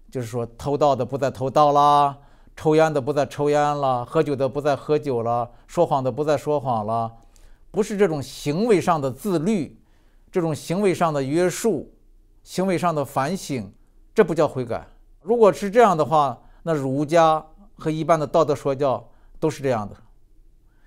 [0.09, 2.17] 就是说偷盗的不再偷盗啦。
[2.55, 7.11] 抽烟的不再抽烟了，喝酒的不再喝酒了，说谎的不再说谎了，
[7.69, 9.79] 不是这种行为上的自律，
[10.31, 11.93] 这种行为上的约束，
[12.43, 13.71] 行为上的反省，
[14.15, 14.87] 这不叫悔改。
[15.21, 17.45] 如果是这样的话，那儒家
[17.77, 19.07] 和一般的道德说教
[19.39, 19.95] 都是这样的。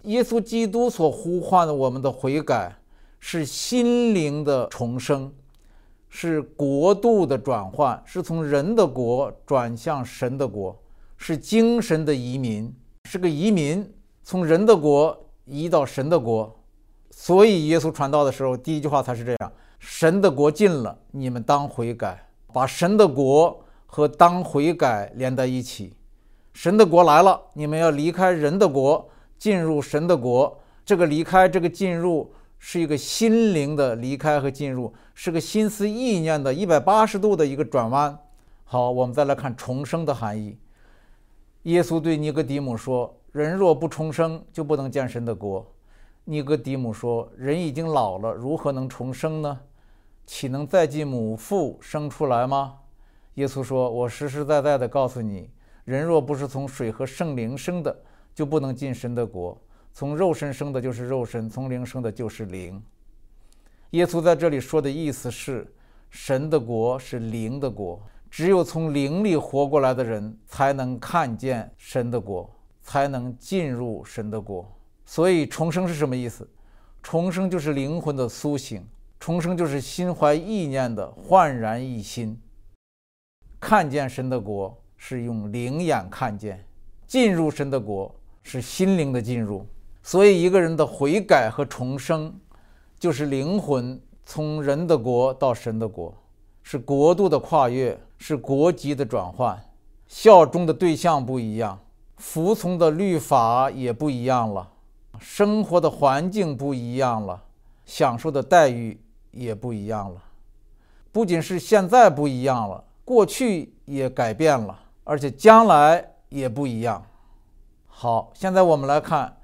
[0.02, 2.74] 耶稣基督所呼唤的我们的悔改，
[3.20, 5.32] 是心灵的重生，
[6.10, 10.78] 是国度的转换，是从人的国转向神的国。
[11.22, 13.86] 是精神的移民，是个移民，
[14.22, 16.58] 从人的国移到神的国。
[17.10, 22.26] 所以耶稣传道的时候，第一句话才是这样：神的国近了，你们当悔改。
[22.54, 25.92] 把神的国和当悔改连在一起。
[26.54, 29.06] 神的国来了，你们要离开人的国，
[29.38, 30.58] 进入神的国。
[30.86, 38.16] 这个离开，这个进入，是一个心灵的离开和进入，是个心思意念的一百八十度的一个转弯。
[38.64, 40.56] 好，我们再来看重生的含义。
[41.62, 45.66] 耶稣对尼哥底母说：“人若不重生，就不能见神的国。”
[46.24, 49.58] 尼哥底母说：“人已经老了，如何能重生呢？
[50.26, 52.74] 岂能再进母腹生出来吗？”
[53.34, 55.48] 耶稣说：“我实实在在的告诉你，
[55.84, 57.98] 人若不是从水和圣灵生的，
[58.34, 59.58] 就不能进神的国。
[59.92, 62.82] 从肉身生的就是肉身，从灵生的就是灵。”
[63.90, 65.66] 耶稣在这里说的意思是，
[66.10, 68.00] 神的国是灵的国。
[68.30, 72.48] 只有从灵里活过来的人，才能看见神的国，
[72.80, 74.64] 才能进入神的国。
[75.04, 76.48] 所以重生是什么意思？
[77.02, 78.86] 重生就是灵魂的苏醒，
[79.18, 82.40] 重生就是心怀意念的焕然一新。
[83.58, 86.64] 看见神的国是用灵眼看见，
[87.08, 89.66] 进入神的国是心灵的进入。
[90.10, 92.34] 所以一个人的悔改和重生，
[92.98, 93.96] 就是灵魂
[94.26, 96.12] 从人的国到神的国。
[96.64, 99.56] 是国度的跨越，是国籍的转换，
[100.08, 101.78] 效忠的对象不一样，
[102.16, 104.68] 服从的律法也不一样了，
[105.20, 107.40] 生活的环境不一样了，
[107.86, 110.20] 享受的待遇也不一样了。
[111.12, 117.00] 不仅是现在不一样了，过去也改变了，而且将来也不一样。
[117.86, 119.36] 好，现在我们来看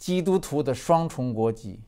[0.00, 1.78] 基督徒的双重国籍。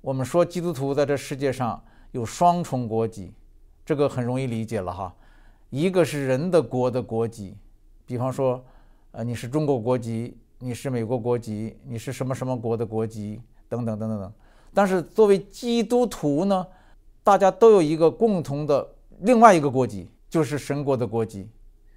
[0.00, 1.78] 我们说基督徒在这世界上。
[2.12, 3.30] 有双重国籍，
[3.84, 5.14] 这个很容易理解了哈。
[5.68, 7.54] 一个是人的国的国籍，
[8.06, 8.64] 比方说，
[9.10, 14.32] 呃，你是中国国籍，你是美国国籍，你是什么什么国的国籍，等等等等等。
[14.72, 16.66] 但是作为基督徒呢，
[17.22, 21.50] 大家都有一个共同的另外一个国籍，就是神国的国籍。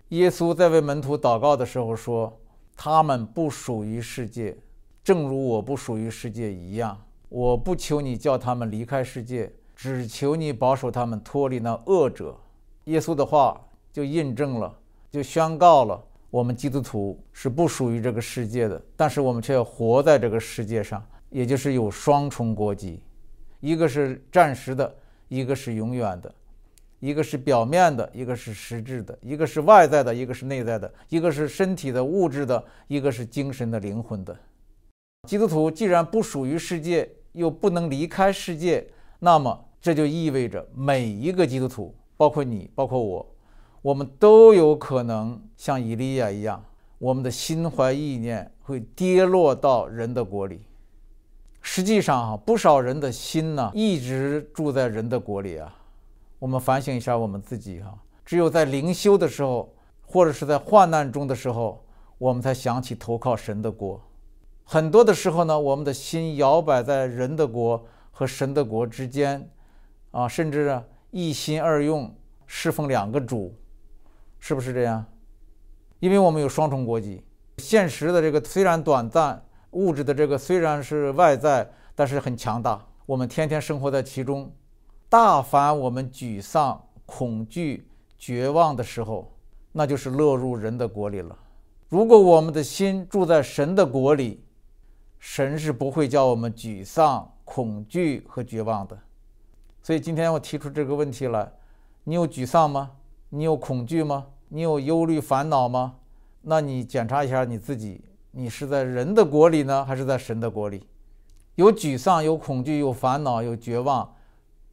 [0.10, 2.38] 耶稣在为门徒祷告的时候说
[2.82, 4.58] ：“他们不属于世界，
[5.04, 6.98] 正如我不属于世界一样。
[7.28, 12.36] 我不求你叫他们离开世界。”只求你保守他们脱离那恶者。
[12.86, 13.60] 耶稣的话
[13.94, 14.78] 就印证了，
[15.10, 23.02] 就宣告了，我们基督徒是不属于这个世界的，但是我们却要活在这个世界上，也就是有双重国籍，
[23.62, 24.94] 一个是暂时的，
[25.30, 26.30] 一个是永远的；
[27.00, 34.38] 一个是表面的，一个是实质的；一个是外在的，一个是内在的；一个是身体的物质的，一个是精神的灵魂的。
[35.28, 38.86] 基督徒既然不属于世界，又不能离开世界，
[39.20, 43.26] 那么这就意味着每一个基督徒，包括你，包括我，
[43.82, 46.64] 我们都有可能像以利亚一样，
[46.98, 50.62] 我们的心怀意念会跌落到人的国里。
[51.62, 55.76] 实际上，哈，不少人的心呢，一直住在人的国里啊。
[56.40, 57.94] 我们反省一下我们自己哈，
[58.26, 61.86] 只有在灵修的时候，或者是在患难中的时候，
[62.18, 64.02] 我们才想起投靠神的国。
[64.64, 69.50] 很多的时候呢，我们的心摇摆在人的国和神的国之间，
[70.12, 73.54] 啊，甚至一心二用，侍奉两个主，
[74.40, 75.06] 是不是这样？
[76.00, 77.22] 因为我们有双重国籍，
[77.58, 82.82] 现实的这个虽然短暂，物质的这个虽然是外在，但是很强大。
[83.06, 84.50] 我们天天生活在其中，
[85.10, 89.34] 大凡我们沮丧、恐惧、绝望的时候，
[89.72, 91.36] 那就是落入人的国里了。
[91.90, 94.44] 如果我们的心住在神的国里，
[95.18, 98.96] 神是不会叫我们沮丧、恐惧和绝望的，
[99.82, 101.52] 所以今天我提出这个问题来：
[102.04, 102.92] 你有沮丧吗？
[103.30, 104.28] 你有恐惧吗？
[104.50, 105.96] 你有忧虑、烦恼吗？
[106.44, 110.86] 那你检查一下你自己，你是在人的国里呢，还是在神的国里？
[111.56, 114.16] 有沮丧、有恐惧、有烦恼、有绝望，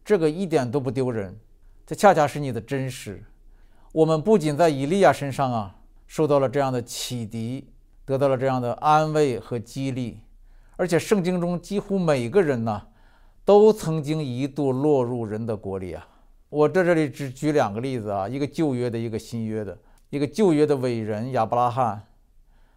[0.06, 1.36] 这个一点都不丢人，
[1.84, 3.20] 这恰恰是你的真实。
[3.90, 5.74] 我们不仅在以利亚身上啊
[6.06, 7.72] 受到了这样的启迪，
[8.04, 10.20] 得到了这样的安慰和激励。
[10.76, 12.86] 而且圣经中几乎每个人呢，
[13.44, 16.06] 都曾经一度落入人的国里啊。
[16.50, 19.76] 我在这里只举两个例子啊，一个旧约的，一个新约的。
[20.10, 22.00] 一个旧约的伟人亚伯拉罕，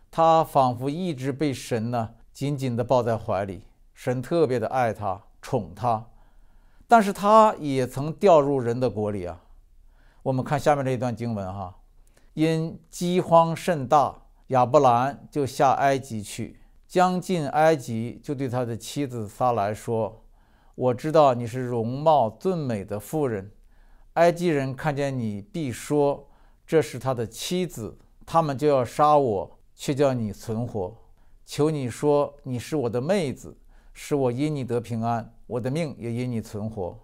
[0.10, 3.62] 他仿佛一直被神呢紧紧地抱在怀里，
[3.94, 6.04] 神特别的爱他，宠他。
[6.90, 9.44] 但是他也曾掉入人的国里啊。
[10.24, 11.78] 我们看下面这一段经文哈，
[12.34, 16.60] 因饥荒甚大，亚伯兰就下埃及去。
[16.88, 20.24] 将近埃及，就对他的妻子撒来说
[20.74, 23.52] ：“我知道你是容貌俊美的妇人，
[24.14, 26.28] 埃及人看见你必说
[26.66, 30.98] 这是他的妻子，他们就要杀我，却叫你存活。
[31.46, 33.56] 求你说你是我的妹子，
[34.02, 36.98] 使我因你得平安，我的命也因你存活。”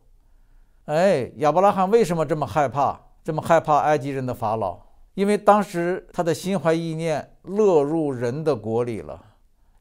[0.87, 2.97] 哎，亚伯拉罕为什么这么害怕？
[3.21, 4.79] 这么害怕埃及人的法老？
[5.13, 9.21] 因为当时他的心怀意念落入人的国里了。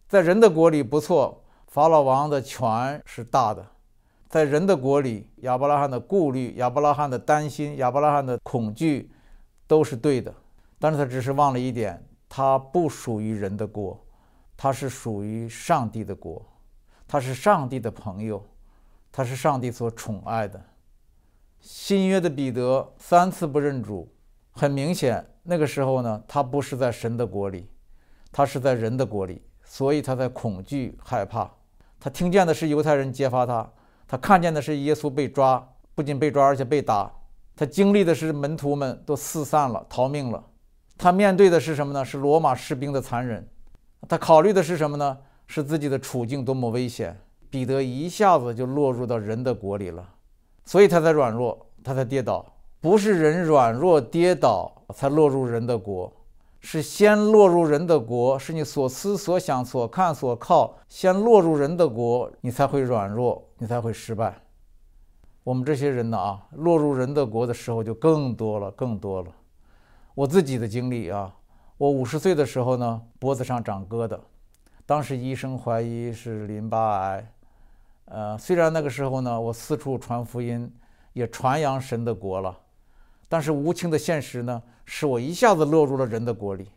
[0.09, 3.65] 在人的国里不错，法老王的权是大的。
[4.29, 9.09] 在人的国里，亚伯拉罕的顾虑、亚伯拉罕的担心、亚伯拉罕的恐惧，
[9.69, 10.35] 都是对的。
[10.81, 14.05] 但是他只是忘了一点，他不属于人的国，
[14.57, 16.45] 他是属于上帝的国，
[17.15, 18.45] 他是上帝的朋友，
[19.13, 20.61] 他是上帝所宠爱的。
[21.61, 24.13] 新约的彼得三次不认主，
[24.51, 27.71] 很明显，那个时候呢，他不是在神的国里，
[28.33, 29.41] 他是在人的国里。
[29.63, 31.49] 所以他在恐惧害怕，
[32.01, 33.73] 他听见的是犹太人揭发他，
[34.09, 37.09] 他看见的是耶稣被抓，不仅被抓，而且被打。
[37.55, 40.45] 他经历的是门徒们都四散了，逃命了。
[40.99, 42.05] 他面对的是什么呢？
[42.05, 43.49] 是罗马士兵的残忍。
[44.09, 45.17] 他考虑的是什么呢？
[45.47, 47.19] 是自己的处境多么危险。
[47.51, 50.09] 彼得一下子就落入到人的国里了，
[50.65, 52.45] 所以他才软弱，他才跌倒。
[52.81, 56.13] 不是人软弱跌倒才落入人的国。
[56.67, 64.35] 是先落入人的国，是你所思所想所看所靠，先落入人的国，你才会软弱，你才会失败。
[65.43, 69.29] 我们这些人呢啊，落入人的国的时候就更多了，更多了。
[70.15, 71.35] 我自己的经历啊，
[71.77, 74.19] 我五十岁的时候呢，脖子上长疙瘩，
[74.87, 77.33] 当时医生怀疑是淋巴癌。
[78.07, 80.71] 呃，虽然那个时候呢，我四处传福音，
[81.15, 82.59] 也传扬神的国了。
[83.29, 86.69] 但是无情的现实呢，使我一下子落入了人的国里。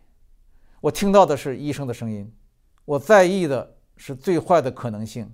[0.79, 2.31] 我听到的是医生的声音，
[2.85, 5.29] 我在意的是最坏的可能性，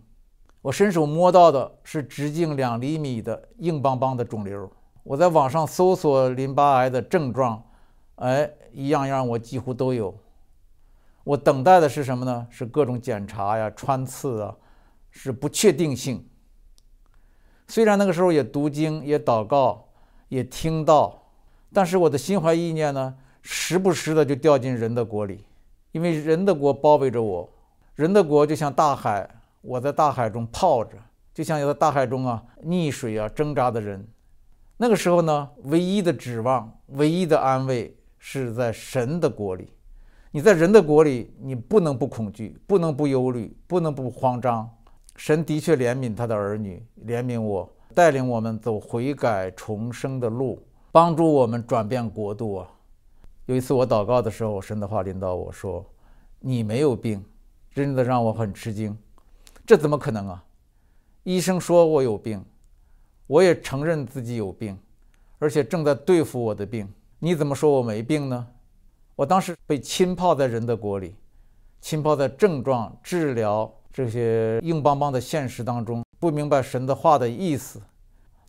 [0.61, 4.67] 我伸手摸到的是直径两厘米的硬邦邦的肿瘤。
[5.03, 7.63] 我在网上搜索淋巴癌的症状，
[8.15, 10.17] 哎，一样样我几乎都有。
[11.23, 12.47] 我等待的是什么呢？
[12.49, 14.55] 是各种检查呀、穿刺啊，
[15.09, 16.27] 是不确定性。
[17.67, 19.89] 虽然那个时候也读经也祷告。
[20.29, 21.29] 也听到，
[21.71, 25.45] 但是我的心怀意念呢，时不时的就掉进人的国里，
[25.91, 27.47] 因为人的国包围着我，
[27.93, 29.29] 人的国就像大海，
[29.61, 30.97] 我在大海中泡着，
[31.35, 34.07] 就像有在大海中啊溺水啊挣扎的人。
[34.77, 39.69] 那个时候呢，唯一的指望，唯一的安慰是在神的国里，
[40.35, 44.67] 你在人的国里，你不能不恐惧，不能不忧虑，不能不慌张。
[45.15, 50.59] 神的确怜悯他的儿女，怜悯我，带领我们走悔改重生的路，
[50.91, 52.67] 帮助我们转变国度啊！
[53.45, 55.85] 有一次我祷告的时候，神的话领导我说
[56.41, 57.23] ：“你没有病。”
[57.71, 58.97] 真的让我很吃惊，
[59.67, 60.43] 这怎么可能啊？
[61.21, 62.43] 医生说我有病，
[63.27, 64.75] 我也承认自己有病，
[65.37, 66.91] 而且正在对付我的病。
[67.19, 68.47] 你怎么说我没病呢？
[69.15, 71.15] 我当时被浸泡在人的国里，
[71.79, 77.81] 浸泡在症状、治疗这些硬邦邦的现实当中，不明白神的话的意思。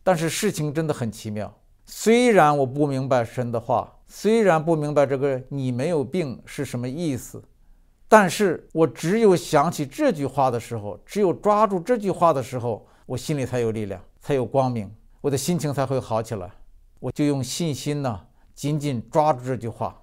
[0.03, 1.53] 但是事情真的很奇妙，
[1.85, 7.43] 虽然我不明白神的话，虽然不明白这个“你没有病”是什么意思。
[8.07, 14.89] 但是我只有想起这句话的时候，只有抓住这句话的时候，我心里才有力量，才有光明，
[15.21, 16.49] 我的心情才会好起来。
[16.99, 18.21] 我就用信心呢，
[18.53, 19.99] 紧紧抓住这句话。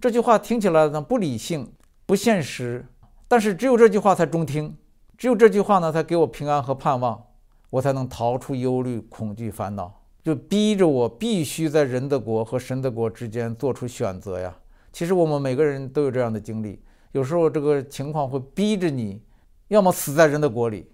[0.00, 1.70] 这句话听起来呢不理性、
[2.06, 2.86] 不现实，
[3.28, 4.74] 但是只有这句话才中听，
[5.18, 7.22] 只有这句话呢才给我平安和盼望，
[7.68, 14.56] 我才能逃出忧虑、恐惧、烦恼，就逼着我必须在人的国和神的国之间做出选择呀。
[14.90, 16.82] 其实我们每个人都有这样的经历。
[17.12, 19.20] 有时候这个情况会逼着你，
[19.68, 20.90] 要么死在人的国里，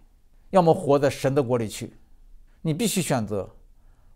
[0.50, 1.92] 要么活在神的国里去。
[2.62, 3.48] 你必须选择。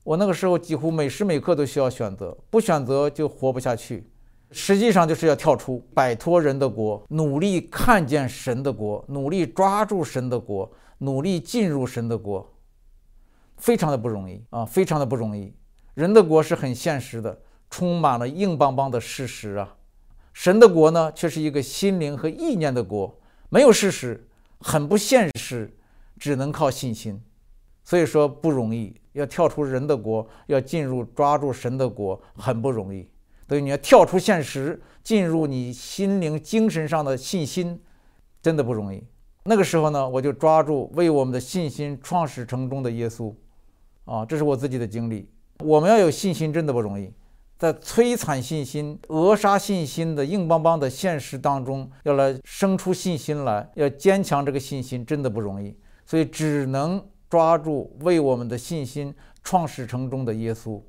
[0.03, 4.10] 我那个时候几乎每时每刻都需要选择，不选择就活不下去。
[4.53, 12.53] 实际上就是要跳出，摆脱人的国，努力看见神的国，努力抓住神的国，努力进入神的国，
[13.57, 15.55] 非常的不容易啊，非常的不容易。
[15.95, 19.77] 人的国是很现实的，充满了硬邦邦的事实啊。
[20.33, 24.29] 神的国呢，却是一个心灵和意念的国，没有事实，
[24.61, 25.73] 很不现实，
[26.19, 27.21] 只能靠信心。
[27.85, 33.09] 所以说不容易，要跳出人的国，要进入抓住神的国，很不容易。
[33.51, 37.81] 所以你要跳出现实，进入你心灵、精神上的信心，
[38.41, 39.03] 真的不容易。
[39.43, 43.35] 那个时候呢，我就抓住为我们的信心创始成终的耶稣，
[44.05, 45.29] 啊，这是我自己的经历。
[45.65, 47.13] 我们要有信心，真的不容易。
[47.59, 55.77] 在摧残信心、扼杀信心的硬邦邦的现实当中，要来生出信心来，要坚强这个信心，真的不容易。
[56.07, 60.81] 所以只能抓住为我们的信心创始成终的耶稣。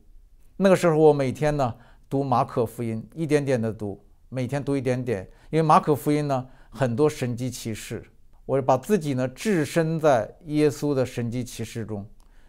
[0.57, 1.73] 那个时候，我每天呢
[2.11, 3.97] 读马可福音，一点点的读，
[4.27, 5.25] 每天读一点点。
[5.49, 8.03] 因为马可福音呢很多神迹奇事，
[8.45, 12.05] 我把自己呢置身在耶稣的神迹奇事中。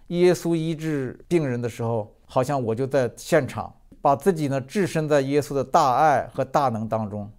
[0.09, 3.73] 耶稣医治病人的时候，好像我就在现场。
[4.01, 7.31] 把自己呢置身在耶稣的大爱和大能当中，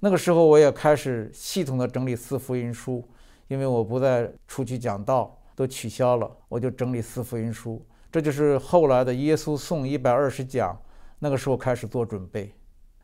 [0.00, 3.02] 那个时候我也开始系统的整理四福音书，
[3.48, 7.82] 因为我不再出去讲道，都取消了，我就整理四福音书。
[8.12, 10.78] 这就是后来的耶稣送一百二十讲，
[11.18, 12.52] 那个时候开始做准备。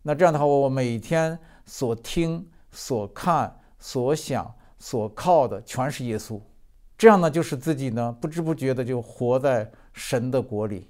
[0.02, 6.40] 那这样的话，我每天所听、所看、所想、所靠的全是耶稣，
[6.98, 10.88] 这样呢，就是自己呢不知不觉的就活在神的国里。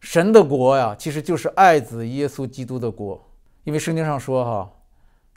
[0.00, 3.22] 神的国呀，其实就是爱子耶稣基督的国，
[3.64, 4.72] 因为圣经上说哈，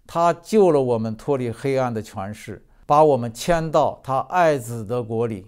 [0.08, 5.48] 他救了我们脱离黑暗的权势，把我们迁到他爱子的国里。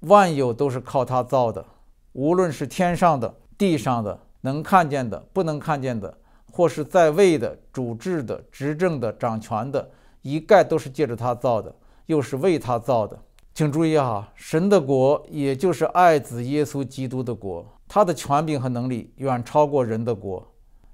[0.00, 1.64] 万有都是靠他造的，
[2.12, 6.12] 无论是天上的、地上的，能看见的、不能看见的，
[6.50, 9.90] 或是在位的、主治的、执政的、掌权的，
[10.22, 11.74] 一概都是借着他造的，
[12.06, 13.18] 又是为他造的。
[13.54, 17.66] 请注意哈，神的国也就是爱子耶稣基督的国。
[17.88, 20.46] 他的权柄和能力远超过人的国，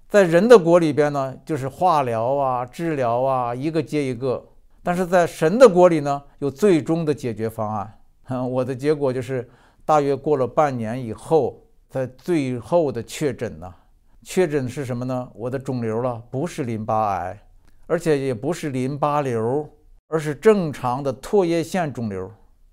[0.09, 4.41] 在人的国里边呢，就是化疗啊、治疗啊，一个接一个；
[4.83, 7.99] 但是在神的国里呢，有最终的解决方案。
[8.49, 9.51] 我的结果就是，
[9.85, 11.61] 大约过了半年以后，
[11.95, 13.73] 在最后的确诊呢，
[14.21, 15.31] 确诊是什么呢？
[15.33, 17.41] 我的肿瘤了，不是淋巴癌，
[17.87, 19.71] 而且也不是淋巴瘤，
[20.09, 22.29] 而是正常的唾液腺肿瘤，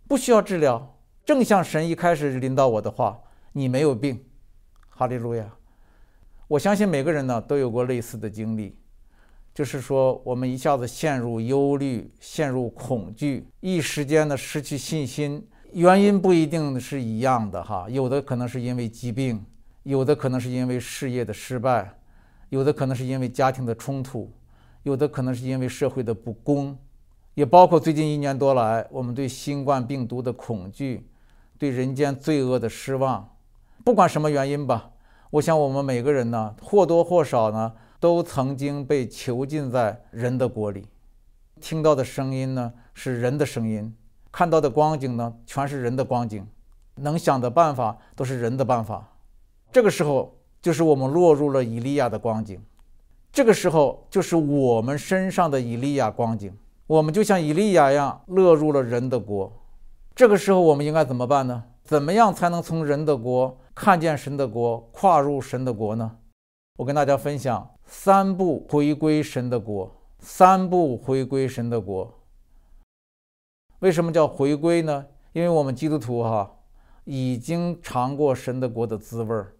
[0.07, 0.97] 不需要治疗。
[1.23, 3.21] 正像神一开始领导我的话。
[3.51, 4.25] 你没有病，
[4.89, 5.45] 哈利路亚！
[6.47, 8.75] 我相信每个人呢都有过类似的经历，
[9.53, 15.47] 就是说我们一下子陷入忧虑、陷入恐惧，一时间呢失去信心。
[15.73, 19.45] 原因不一定是一样的哈，有的可能是因为疾病，
[19.83, 21.97] 有的可能是因为事业的失败，
[22.49, 24.29] 有的可能是因为家庭的冲突，
[24.83, 26.77] 有的可能是因为社会的不公，
[27.35, 31.07] 也包括最近一年多来我们对新冠病毒的恐惧，
[31.57, 33.27] 对人间罪恶的失望。
[33.85, 34.91] 不管什么原因吧，
[35.29, 40.85] 我想我们每个人呢，或多或少呢，都曾经被囚禁在人的国里，
[41.61, 43.95] 听到的声音呢是人的声音，
[44.31, 46.47] 看到的光景呢全是人的光景，
[46.95, 49.07] 能想的办法都是人的办法。
[49.71, 52.61] 这个时候，就是我们落入了以利亚的光景。
[53.31, 56.53] 这个时候就是我们身上的以利亚光景，
[56.87, 59.51] 我们就像以利亚一样落入了人的国。
[60.13, 61.63] 这个时候我们应该怎么办呢？
[61.83, 66.17] 怎么样才能从人的国看见神的国，跨入神的国呢？
[66.77, 72.13] 我跟大家分享三步回归神的国，三步回归神的国。
[73.81, 75.05] 为什么叫回归呢？
[75.33, 76.49] 因为我们基督徒哈
[77.03, 79.55] 已经尝过神的国的滋味儿，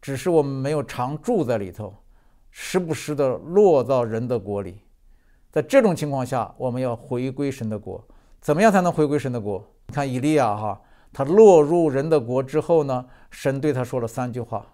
[0.00, 1.94] 只是我们没有常住在里头，
[2.50, 4.80] 时不时的落到人的国里。
[5.52, 8.04] 在这种情况下，我们要回归神的国。
[8.40, 9.64] 怎么样才能回归神的国？
[9.86, 10.80] 你看以利亚哈，
[11.12, 14.66] 他落入人的国之后呢，神对他说了三句话。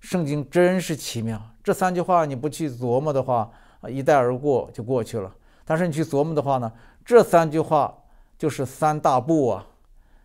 [0.00, 3.48] 圣经真是奇妙，这三句话你不去琢磨的话，
[3.88, 5.32] 一带而过就过去了。
[5.64, 6.72] 但是你去琢磨的话呢，
[7.04, 7.96] 这三句话
[8.38, 9.66] 就是三大步啊，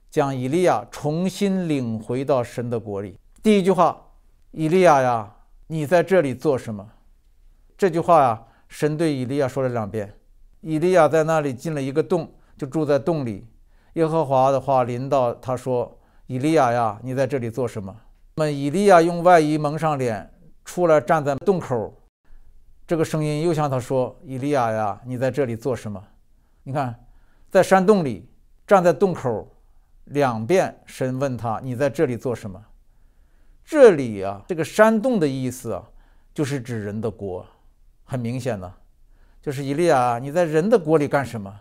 [0.10, 3.20] 将以利亚重新领回到神的国里。
[3.42, 4.00] 第一句话，
[4.52, 5.36] 以利亚呀，
[5.68, 6.88] 你在这里做什么？
[7.78, 10.14] 这句话呀，神对以利亚说了两遍。
[10.62, 12.32] 以利亚在那里进了一个洞。
[12.58, 13.46] 就住在洞里，
[13.94, 17.96] 耶和华的话临到他说：“以利亚呀，你在这里做什么？”
[18.34, 20.28] 那么以利亚用外衣蒙上脸，
[20.66, 21.94] 出来站在洞口。
[22.88, 26.04] 这个声音又向他说：“以利亚呀，你在这里做什么？”
[26.68, 26.94] 你看，
[27.50, 28.30] 在山洞里，
[28.68, 29.50] 站在洞口，
[30.04, 32.62] 两遍神问他：“你在这里做什么？”
[33.64, 35.82] 这里啊，这个山洞的意思啊，
[36.34, 37.46] 就是指人的国。
[38.04, 38.70] 很明显的，
[39.42, 41.58] 就是以利亚，你在人的国里干什么？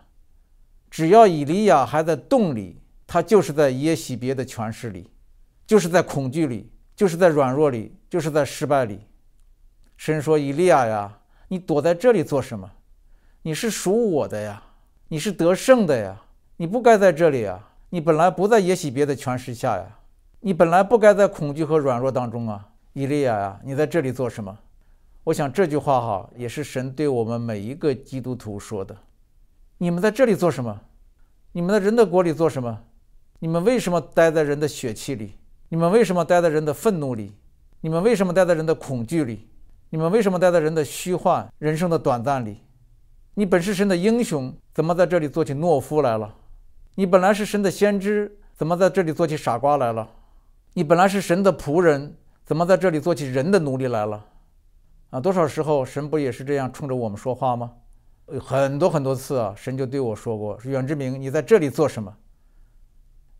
[0.91, 5.09] 只要以利亚还在洞里，他就是在耶喜别的权势里，
[5.69, 9.07] 就是在恐惧里，就是在软弱里，就是在失败里。
[9.97, 12.69] 神说：“以利亚呀，你躲在这里做什么？
[13.43, 14.61] 你是属我的呀，
[15.09, 16.21] 你是得胜的呀，
[16.57, 17.71] 你不该在这里啊！
[17.91, 19.87] 你本来不在耶喜别的权势下呀，
[20.41, 22.69] 你本来不该在恐惧和软弱当中啊！
[22.93, 24.59] 以利亚呀，你在这里做什么？”
[25.23, 28.97] 我想这句话哈，也是神对我们每一个基督徒说的。
[29.79, 30.81] 你们在这里做什么？
[31.53, 32.77] 你们在人的国里做什么？
[33.39, 35.35] 你们为什么待在人的血气里？
[35.69, 37.33] 你们为什么待在人的愤怒里？
[37.81, 39.49] 你们为什么待在人的恐惧里？
[39.91, 42.59] 你们为什么待在人的虚幻、人生的短暂里？
[43.35, 46.35] 你本是神的英雄，怎么在这里做起懦夫来了？
[46.97, 50.07] 你本来是神的先知，怎么在这里做起傻瓜来了？
[50.75, 52.15] 你本来是神的仆人，
[52.45, 54.23] 怎么在这里做起人的奴隶来了？
[55.09, 57.73] 啊，多少时候神不也是这样冲着我们说话吗？
[58.39, 62.15] 很多很多次啊，神就对我说过：“远志明，你在这里做什么？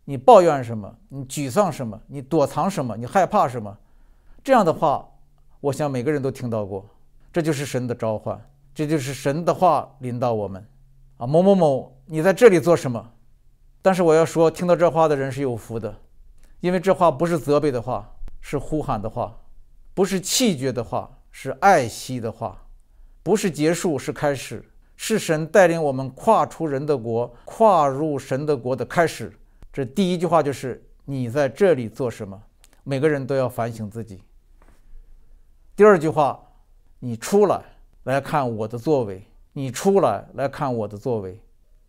[0.05, 0.91] 你抱怨什么？
[1.07, 2.01] 你沮丧什么？
[2.07, 2.97] 你躲藏什么？
[2.97, 3.77] 你害怕什么？”
[4.43, 5.07] 这样的话，
[5.61, 6.83] 我想每个人都听到过。
[7.31, 10.67] 这就是神的召唤，这就是神的话领导我们。
[11.17, 13.13] 啊，某某某，你在这里做什么？
[13.81, 15.95] 但是我要说，听到这话的人是有福的，
[16.59, 19.35] 因为这话不是责备的话，是呼喊的话，
[19.93, 22.65] 不是气绝的话，是爱惜的话，
[23.23, 24.63] 不是结束，是开始。
[24.99, 29.31] 是神带领我们跨出人的国，跨入神的国的开始。
[29.71, 32.41] 这第一句话就是：“你在这里做什么？”
[32.83, 34.23] 每个人都要反省自己。
[35.75, 36.43] 第二句话
[36.97, 37.61] ：“你出来
[38.05, 39.23] 来看我的作为。”
[39.57, 41.41] 你出来来看我的作为。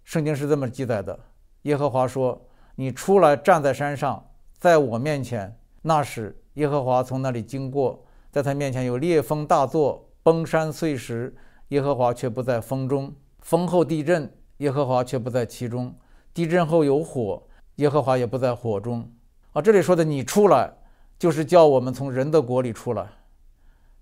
[0.02, 1.20] 圣经是这么记载的：
[1.64, 2.40] 耶和华说
[2.76, 11.36] ：“你出来站在山上，在我面前。”那时，耶和华从那里经过，在他面前有烈风大作，崩山碎石。
[11.68, 15.90] 耶和华却不在风中，风后地震，耶和华却不在其中；
[16.32, 17.42] 地震后有火，
[17.74, 19.12] 耶和华也不在火中。
[19.52, 20.72] 啊，这里说的你出来，
[21.18, 23.06] 就是叫我们从人的国里出来，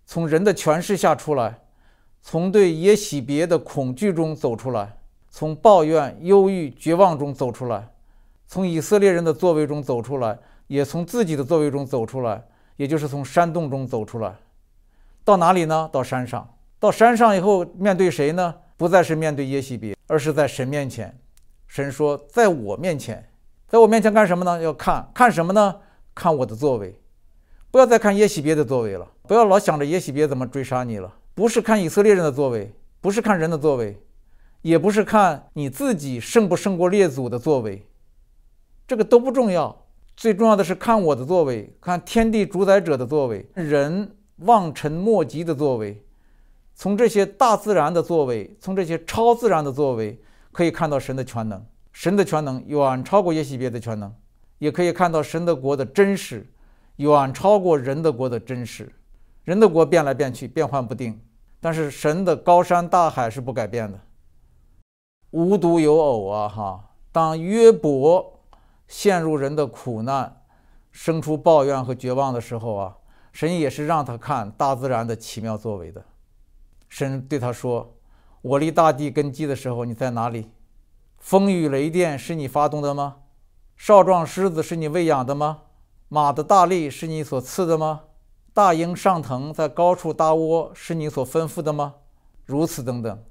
[0.04, 1.65] 从人的权势下出来，
[2.28, 4.98] 从对耶喜别的恐惧中走出来，
[5.30, 7.88] 从抱怨、忧郁、绝望中走出来，
[8.48, 12.42] 从以色列人的作为中走出来，也从自己的作为中走出来，
[12.74, 14.34] 也就是从山洞中走出来。
[15.22, 15.88] 到哪里呢？
[15.92, 16.52] 到山上。
[16.80, 18.52] 到山上以后，面对谁呢？
[18.76, 21.16] 不再是面对耶西别，而是在神面前。
[21.68, 23.24] 神说：“在我面前，
[23.68, 24.60] 在我面前干什么呢？
[24.60, 25.76] 要看看什么呢？
[26.12, 27.00] 看我的作为，
[27.70, 29.06] 不要再看耶西别的作为了。
[29.28, 31.14] 不要老想着耶西别怎么追杀你了。
[31.36, 33.94] 不是看以色列人的作为，不是看人的作为，
[34.62, 37.86] 也不是看你自己胜不胜过列祖的作为，
[38.88, 39.84] 这个都不重要。
[40.16, 46.02] 最重要的是看我的作为，看天地主宰者的作为，人望尘莫及的作为。”
[46.74, 50.18] 从这些大自然的作为，从这些超自然的作为，
[50.52, 51.62] 可以看到神的全能。
[51.92, 54.10] 神的全能远超过耶西别的全能，
[54.56, 56.46] 也可以看到神的国的真实，
[56.96, 58.90] 远超过人的国的真实。
[59.44, 61.20] 人的国变来变去，变幻不定，
[61.66, 63.98] 但是神的高山大海是不改变的。
[65.32, 66.90] 无独有偶啊，哈！
[67.10, 68.38] 当约伯
[68.86, 70.44] 陷入人的苦难，
[70.92, 72.96] 生出抱怨和绝望的时候啊，
[73.32, 76.04] 神也是让他看大自然的奇妙作为的。
[76.88, 77.96] 神对他说
[78.42, 80.48] ：“我立大地根基的时候，你在哪里？
[81.18, 83.16] 风雨雷电是你发动的吗？
[83.76, 85.62] 少壮狮子是你喂养的吗？
[86.06, 88.02] 马的大力是你所赐的吗？
[88.56, 91.92] 大鹰上腾在高处搭窝是你所吩咐的吗？
[92.46, 93.22] 如此等等。”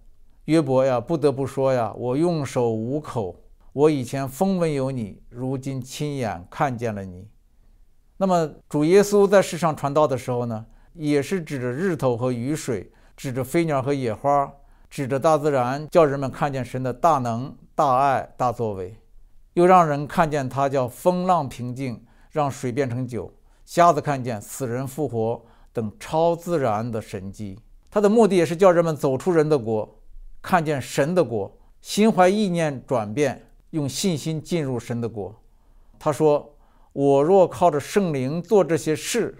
[0.45, 3.36] 约伯呀，不得不说呀，我用手捂口。
[3.73, 7.28] 我以前风闻有你，如今亲眼看见了你。
[8.17, 10.63] 那么主耶稣在世上传道的时候呢，
[10.93, 14.53] 也是指着日头和雨水，指着飞鸟和野花，
[14.91, 18.95] 指着大自然，叫人们看见神的大能、大爱、大作为，
[19.53, 23.34] 又让人看见他叫风浪平静，让水变成酒，
[23.66, 25.43] 瞎子看见，死人复活
[25.74, 27.59] 等超自然的神迹。
[27.91, 29.99] 他的目的也是叫人们走出人的国，
[30.41, 31.51] 看见神的国，
[31.82, 33.41] 心怀意念转变。
[33.72, 35.36] 用信心进入神的国，
[35.99, 36.55] 他说
[36.93, 39.36] ：“我若靠着圣灵做这些事，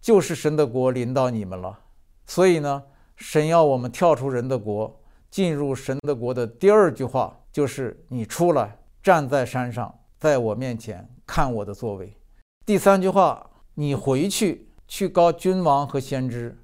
[0.00, 1.76] 就是神的国临到你们了。”
[2.24, 2.80] 所以呢，
[3.16, 4.96] 神要我们跳出人的国，
[5.28, 12.16] 进入神的国的第二句话就是：“你出来，站在山上，在我面前看我的作为。”
[12.64, 13.44] 第三句话
[13.74, 16.58] ：“你回去，去告君王和先知。”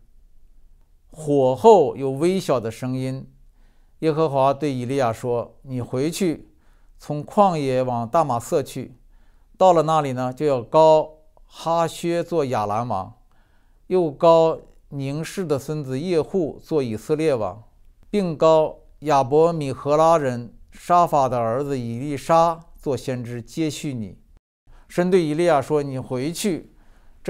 [1.12, 3.28] 火后有微小的声音，
[3.98, 6.48] 耶和华对以利亚说：“你回去。”
[7.02, 8.94] 从旷野往大马色去，
[9.56, 11.14] 到了那里呢，就要高
[11.46, 13.14] 哈薛做亚兰王，
[13.86, 17.64] 又高宁氏的孙子叶户做以色列王，
[18.10, 24.18] 并高亚伯米荷拉人沙法的儿子以利沙做先知，接续你。
[24.86, 26.74] 神对以利亚说：“你回去。”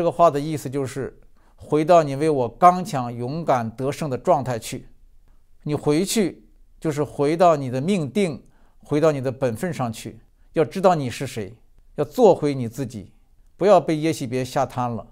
[0.00, 1.20] 这个话的意思就是
[1.56, 4.88] 回到你为我刚强、勇敢、得胜的状态去。
[5.64, 6.48] 你回去
[6.80, 8.42] 就是回到你的命定。
[8.82, 10.20] 回到你的本分上去，
[10.54, 11.54] 要知道你是谁，
[11.96, 13.12] 要做回你自己，
[13.58, 15.06] 不要被耶喜别吓瘫了。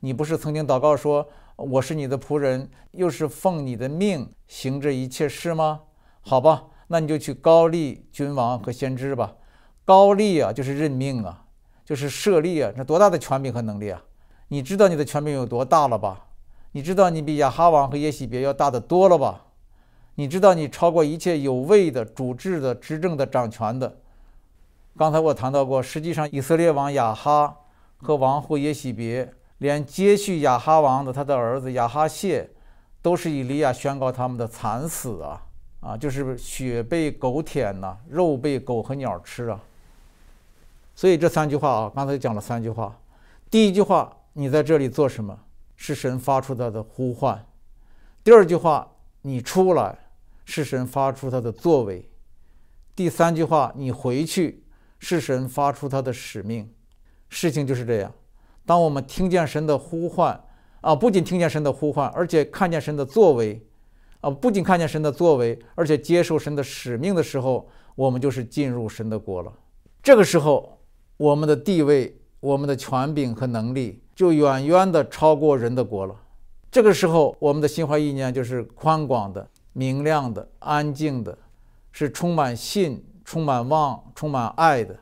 [0.00, 5.82] 你不是曾经祷告说：“我是你的仆人，又是奉你的命行这一切事吗？”
[6.22, 9.36] 好吧，那你就去高丽君王和先知吧。
[9.84, 11.44] 高丽啊，就是任命啊，
[11.84, 14.02] 就是设立啊，这多大的权柄和能力啊！
[14.54, 16.26] 你知道你的权柄有多大了吧？
[16.70, 19.46] 你知道你比亚哈王和耶喜别要大得多了吧？
[20.14, 23.96] 你知道你超过一切有位的、主治的、执政的、掌权的。
[24.96, 27.56] 刚才我谈到过，实际上以色列王亚哈
[27.96, 29.28] 和王后耶喜别，
[29.58, 32.48] 连接续亚哈王的他的儿子亚哈谢，
[33.02, 35.42] 都是以利亚宣告他们的惨死啊！
[35.80, 39.58] 啊，就是血被狗舔呐，肉被狗和鸟吃啊。
[40.94, 42.96] 所以这三句话啊，刚才讲了三句话。
[43.50, 45.40] 第一句话，你在这里做什么？
[45.74, 47.44] 是神发出他的呼唤。
[48.22, 49.98] 第二句话，你出来。
[50.46, 52.06] 是神发出他的作为。
[52.94, 54.62] 第三句话，你回去，
[54.98, 56.70] 是神发出他的使命。
[57.30, 58.12] 事情就是这样。
[58.66, 60.38] 当我们听见神的呼唤
[60.82, 63.66] 啊，不仅听见神的呼唤，而且看见神的作为
[64.20, 69.50] 啊，不仅看见神的作为，而且接受神的使命的时候，我们就是进入神的国了。
[70.02, 70.78] 这个时候，
[71.16, 76.14] 我们的地位、我们的权柄和能力就远远的超过人的国了。
[76.70, 79.48] 这个时候，我们的心怀意念就是宽广的。
[79.76, 81.36] 明亮的、安静的，
[81.90, 84.96] 是充满信、充满望、充满爱的，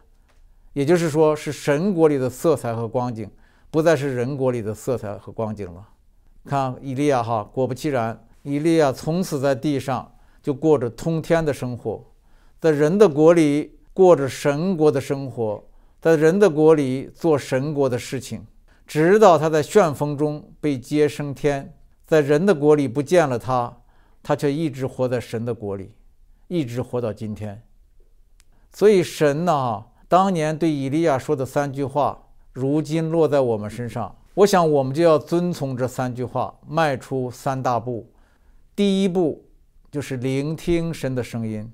[0.73, 3.31] 也就是说，是神国里的色彩和光景，
[3.71, 5.87] 不再是人国里的色彩和光景了。
[6.47, 10.11] 看以利亚哈，果不其然，以利亚从此在地上
[10.43, 12.03] 就过着通天的生活，
[12.59, 15.63] 在人的国里过着神国的生活，
[16.01, 18.47] 在人的国里做神国的事情，
[18.93, 21.75] 直到他在旋风中被接升天，
[22.05, 23.75] 在人的国里不见了他。
[24.23, 25.95] 他却一直活在神的国里，
[26.47, 27.63] 一直活到今天。
[28.71, 32.23] 所以神呢，当年对以利亚说的三句话，
[32.53, 34.15] 如今落在我们身上。
[34.35, 38.13] 我想，我们就要遵从这三句话，迈出三大步。
[38.77, 39.47] 第一步
[39.91, 41.73] 就是聆听神的声音。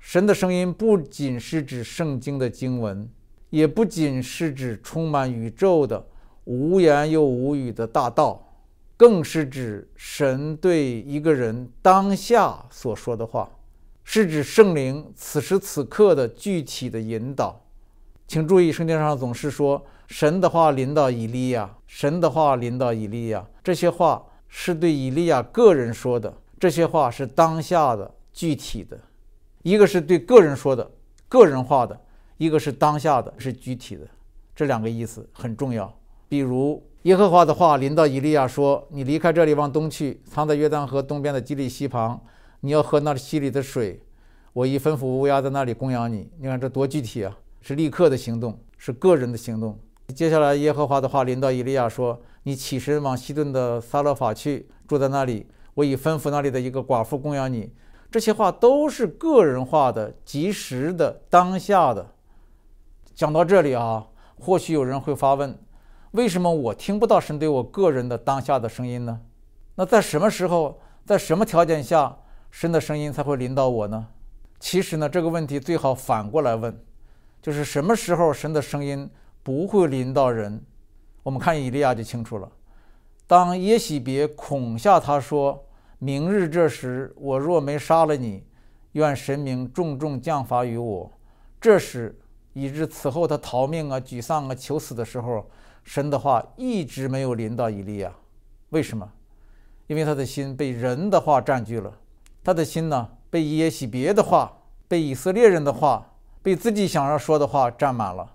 [0.00, 3.08] 神的声音不仅是指圣经的经文，
[3.50, 6.04] 也不仅是指充满宇宙的
[6.46, 8.42] 无言又无语的大道。
[8.98, 13.46] 更是指神对一个人当下所说的话，
[14.04, 17.60] 是指圣灵此时此刻的具体的引导。
[18.26, 23.46] 请注意，圣经上总是说神的话临到以利亚，神的话临到以利亚。
[23.62, 28.98] 这些话是对以利亚个人说的，这些话是当下的具体的。
[29.62, 30.90] 一个是对个人说的，
[31.28, 31.94] 个人化的；
[32.38, 34.06] 一个是当下的，是具体的。
[34.54, 35.94] 这两个意思很重要。
[36.28, 36.82] 比如。
[37.02, 42.20] 耶和华的话临到以利亚说：“你离开这里，往东去，藏在约旦河东边的基利溪旁。
[42.62, 44.02] 你要喝那溪里的水。
[44.52, 46.28] 我已吩咐乌鸦在那里供养你。
[46.40, 47.38] 你看这多具体啊！
[47.60, 49.78] 是立刻的行动，是个人的行动。
[50.16, 55.46] 接下来，耶和华的话临到以利亚说：你起身往西顿的撒勒法去，住在那里。
[55.74, 57.70] 我已吩咐那里的一个寡妇供养你。
[58.10, 62.04] 这些话都是个人化的、及时的、当下的。
[63.14, 64.08] 讲到这里啊，
[64.40, 65.56] 或许有人会发问：
[66.16, 69.20] 为什么我听不到神对我个人的当下的声音呢？
[69.74, 72.16] 那在什么时候，在什么条件下，
[72.50, 74.08] 神的声音才会临到我呢？
[74.58, 76.74] 其实呢，这个问题最好反过来问，
[77.42, 79.10] 就是什么时候神的声音
[79.42, 80.64] 不会临到人？
[81.22, 82.50] 我们看以利亚就清楚了。
[83.26, 85.66] 当耶喜别恐吓他说
[86.00, 88.42] ：“明日这时，我若没杀了你，
[88.92, 91.12] 愿神明重重降罚于我。”
[91.60, 92.18] 这时，
[92.54, 95.44] 以致此后他逃命啊、沮丧啊、求死的时候，
[95.86, 98.12] 神的话一直没有临到以利亚。
[98.70, 99.08] 为什么？
[99.86, 101.90] 因为他的心被人的话占据了，
[102.42, 104.52] 他的心呢被耶喜别的话、
[104.88, 106.04] 被以色列人的话、
[106.42, 108.34] 被自己想要说的话占满了。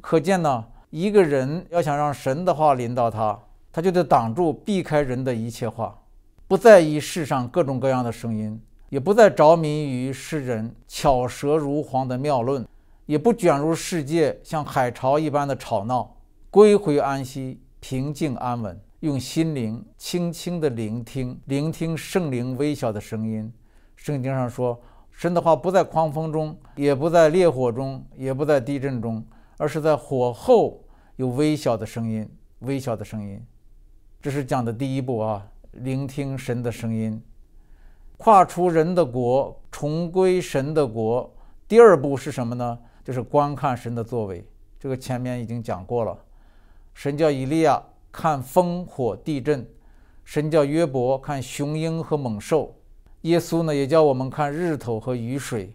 [0.00, 3.38] 可见呢，一个人要想让神的话临到他。
[3.74, 5.98] 他就得挡住、避开人的一切话，
[6.46, 8.60] 不在意世上各种各样的声音，
[8.90, 12.68] 也不再着迷于世人巧舌如簧的妙论，
[13.06, 16.14] 也不卷入世界像海潮一般的吵闹，
[16.52, 23.50] 归回安息、平静安稳，用心灵轻轻地聆听，聆听圣灵微小的声音。
[23.96, 24.78] 圣经上说，
[25.10, 29.24] 神的话不在狂风中，也不在烈火中，也不在地震中，
[29.56, 30.84] 而是在火后
[31.16, 32.28] 有微小的声音，
[32.58, 33.42] 微小的声音。
[34.20, 37.18] 这是讲的第一步啊，聆听神的声音，
[38.18, 41.34] 跨出人的国，重归神的国。
[41.66, 42.78] 第二步是什么呢？
[43.02, 44.46] 就是观看神的作为。
[44.78, 46.18] 这个前面已经讲过了。
[46.94, 49.66] 神叫以利亚看风火地震，
[50.24, 52.74] 神叫约伯看雄鹰和猛兽，
[53.22, 55.72] 耶稣呢也叫我们看日头和雨水。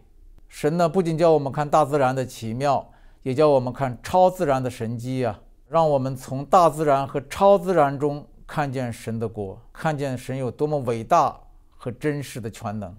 [0.48, 2.88] 神呢不仅叫我们看大自然的奇妙，
[3.24, 8.26] 也叫我们看超自然的神迹啊，让我们从大自然和超自然中。
[8.50, 11.38] 看见神的国，看见神有多么伟大
[11.76, 12.96] 和真实的全能，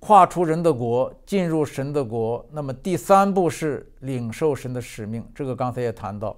[0.00, 2.42] 跨出人的国，进入神的国。
[2.50, 6.34] 那么第三步是领受神的使命，这个刚才也谈到，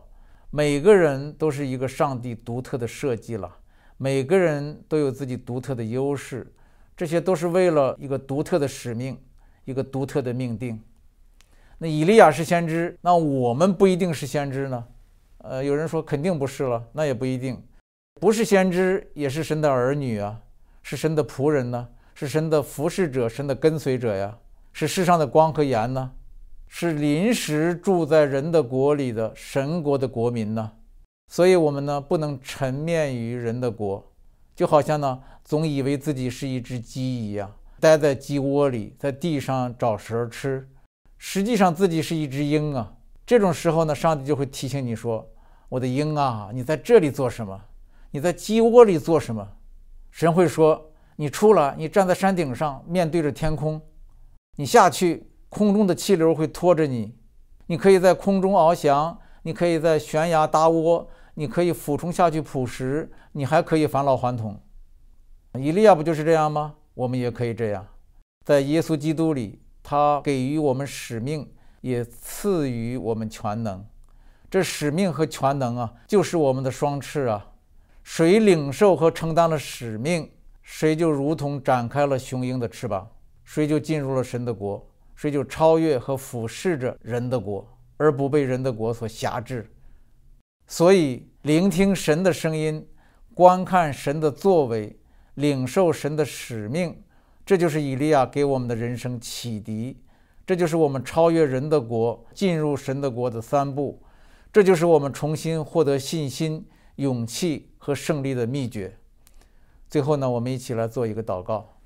[0.51, 3.55] 每个人都是一个上帝独特的设计了，
[3.99, 6.51] 每个人都有自己独特的优势，
[6.97, 9.21] 这些都是为了一个独特的使命，
[9.67, 10.83] 一个独特的命定。
[11.77, 14.85] 那以利亚是先知，那我们不一定是先知呢？
[15.39, 17.63] 呃，有人说肯定不是了，那也不一定。
[18.19, 20.41] 不是先知，也是神的儿女啊，
[20.83, 24.37] 是神的仆人呢，是神的服侍者，神的跟随者呀，
[24.73, 26.11] 是世上的光和盐呢，
[26.69, 30.71] 是临时住在人的国里的神国的国民呢。
[31.27, 34.13] 所以，我们呢不能沉湎于人的国，
[34.55, 40.69] 就好像呢总以为自己是一只鸡一样，待在鸡窝里，在地上找食吃，
[41.17, 42.95] 实际上自己是一只鹰啊。
[43.27, 45.27] 这种时候呢，上帝就会提醒你说
[45.69, 47.61] ：“我的鹰啊，你在这里做什么？”
[48.11, 49.47] 你在鸡窝里做什么？
[50.11, 53.79] 神会说：“你出来，你站在山顶上，面对着天空。
[54.57, 57.15] 你下去，空中的气流会拖着你。
[57.67, 64.61] 你可以在空中翱翔，你可以在悬崖搭窝，你可以俯冲下去捕食，你还可以返老还童。
[65.59, 66.75] 以利亚不就是这样吗？
[66.95, 67.87] 我们也可以这样。
[68.45, 73.85] 在耶稣基督里，他给予我们使命，也赐予我们全能。
[74.51, 77.47] 这使命和全能啊，就是我们的双翅啊。”
[78.03, 80.31] 谁领受和承担了使命，
[80.63, 83.07] 谁就如同展开了雄鹰的翅膀，
[83.45, 84.89] 谁就进入了神的国，
[85.19, 87.67] 谁就超越和俯视着人的国，
[87.97, 89.69] 而不被人的国所辖制。
[90.69, 92.87] 所以，聆听神的声音，
[93.35, 94.97] 观看神的作为，
[95.35, 97.03] 领受神的使命，
[97.45, 100.01] 这就是以利亚给我们的人生启迪，
[100.47, 104.01] 这就是我们超越人的国，进入神的国的三步，
[104.53, 106.65] 这就是我们重新获得信心。
[106.99, 108.99] 勇气和胜利的秘诀。
[109.89, 111.79] 最后呢，我们一起来做一个祷告。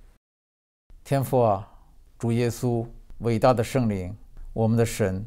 [1.05, 1.71] 天父啊，
[2.19, 2.87] 主耶稣，
[3.23, 4.13] 伟大的圣灵，
[4.53, 5.25] 我们的神，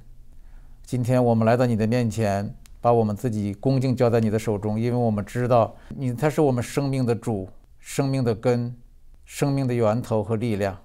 [0.85, 7.47] 今天我们来到你的面前，把我们自己恭敬交在你的手中，因为我们知道你才是我们生命的主、
[7.79, 8.75] 生命的根、
[9.23, 10.77] 生命的源头和力量。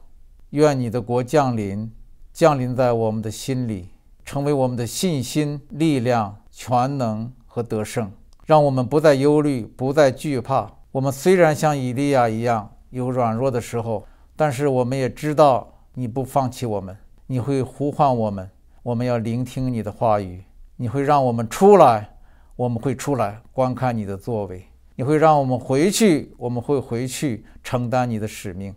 [0.51, 1.91] 愿你的国降临，
[2.33, 3.89] 降临在我们的心里，
[4.25, 8.09] 成为我们的信心、力量、全能和得胜。
[8.47, 10.71] 让我们不再忧虑，不再惧怕。
[10.93, 14.07] 我们虽然像以利亚一样有软弱的时候，
[14.37, 18.49] 但是我们也知道你不放弃我们，你会呼唤我们。
[18.82, 20.43] 我们要聆听你的话语，
[20.76, 22.09] 你会让我们出来，
[22.57, 24.64] 我们会出来观看你的作为。
[24.95, 28.74] 你会让我们回去，我们会回去承担你的使命。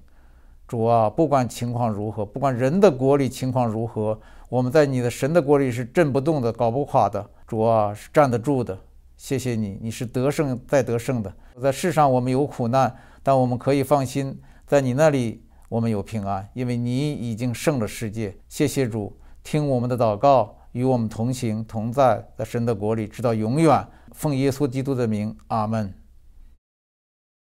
[0.68, 7.30] 主啊，不管情况如何，不管人的国里情况如何，我们在你的神的国里是震不动的，搞不垮的。
[7.46, 8.78] 主啊，是站得住的。
[9.16, 11.32] 谢谢你，你是得胜再得胜的。
[11.62, 15.44] 在世上我们有苦难，但我们可以放心，在你那里
[15.74, 18.38] 我们有平安，因为你已经胜了世界。
[18.48, 23.84] 谢谢主，听我们的祷告，与我们同行同在，在神的国里直到永远。
[24.12, 25.92] 奉耶稣基督的名，阿门。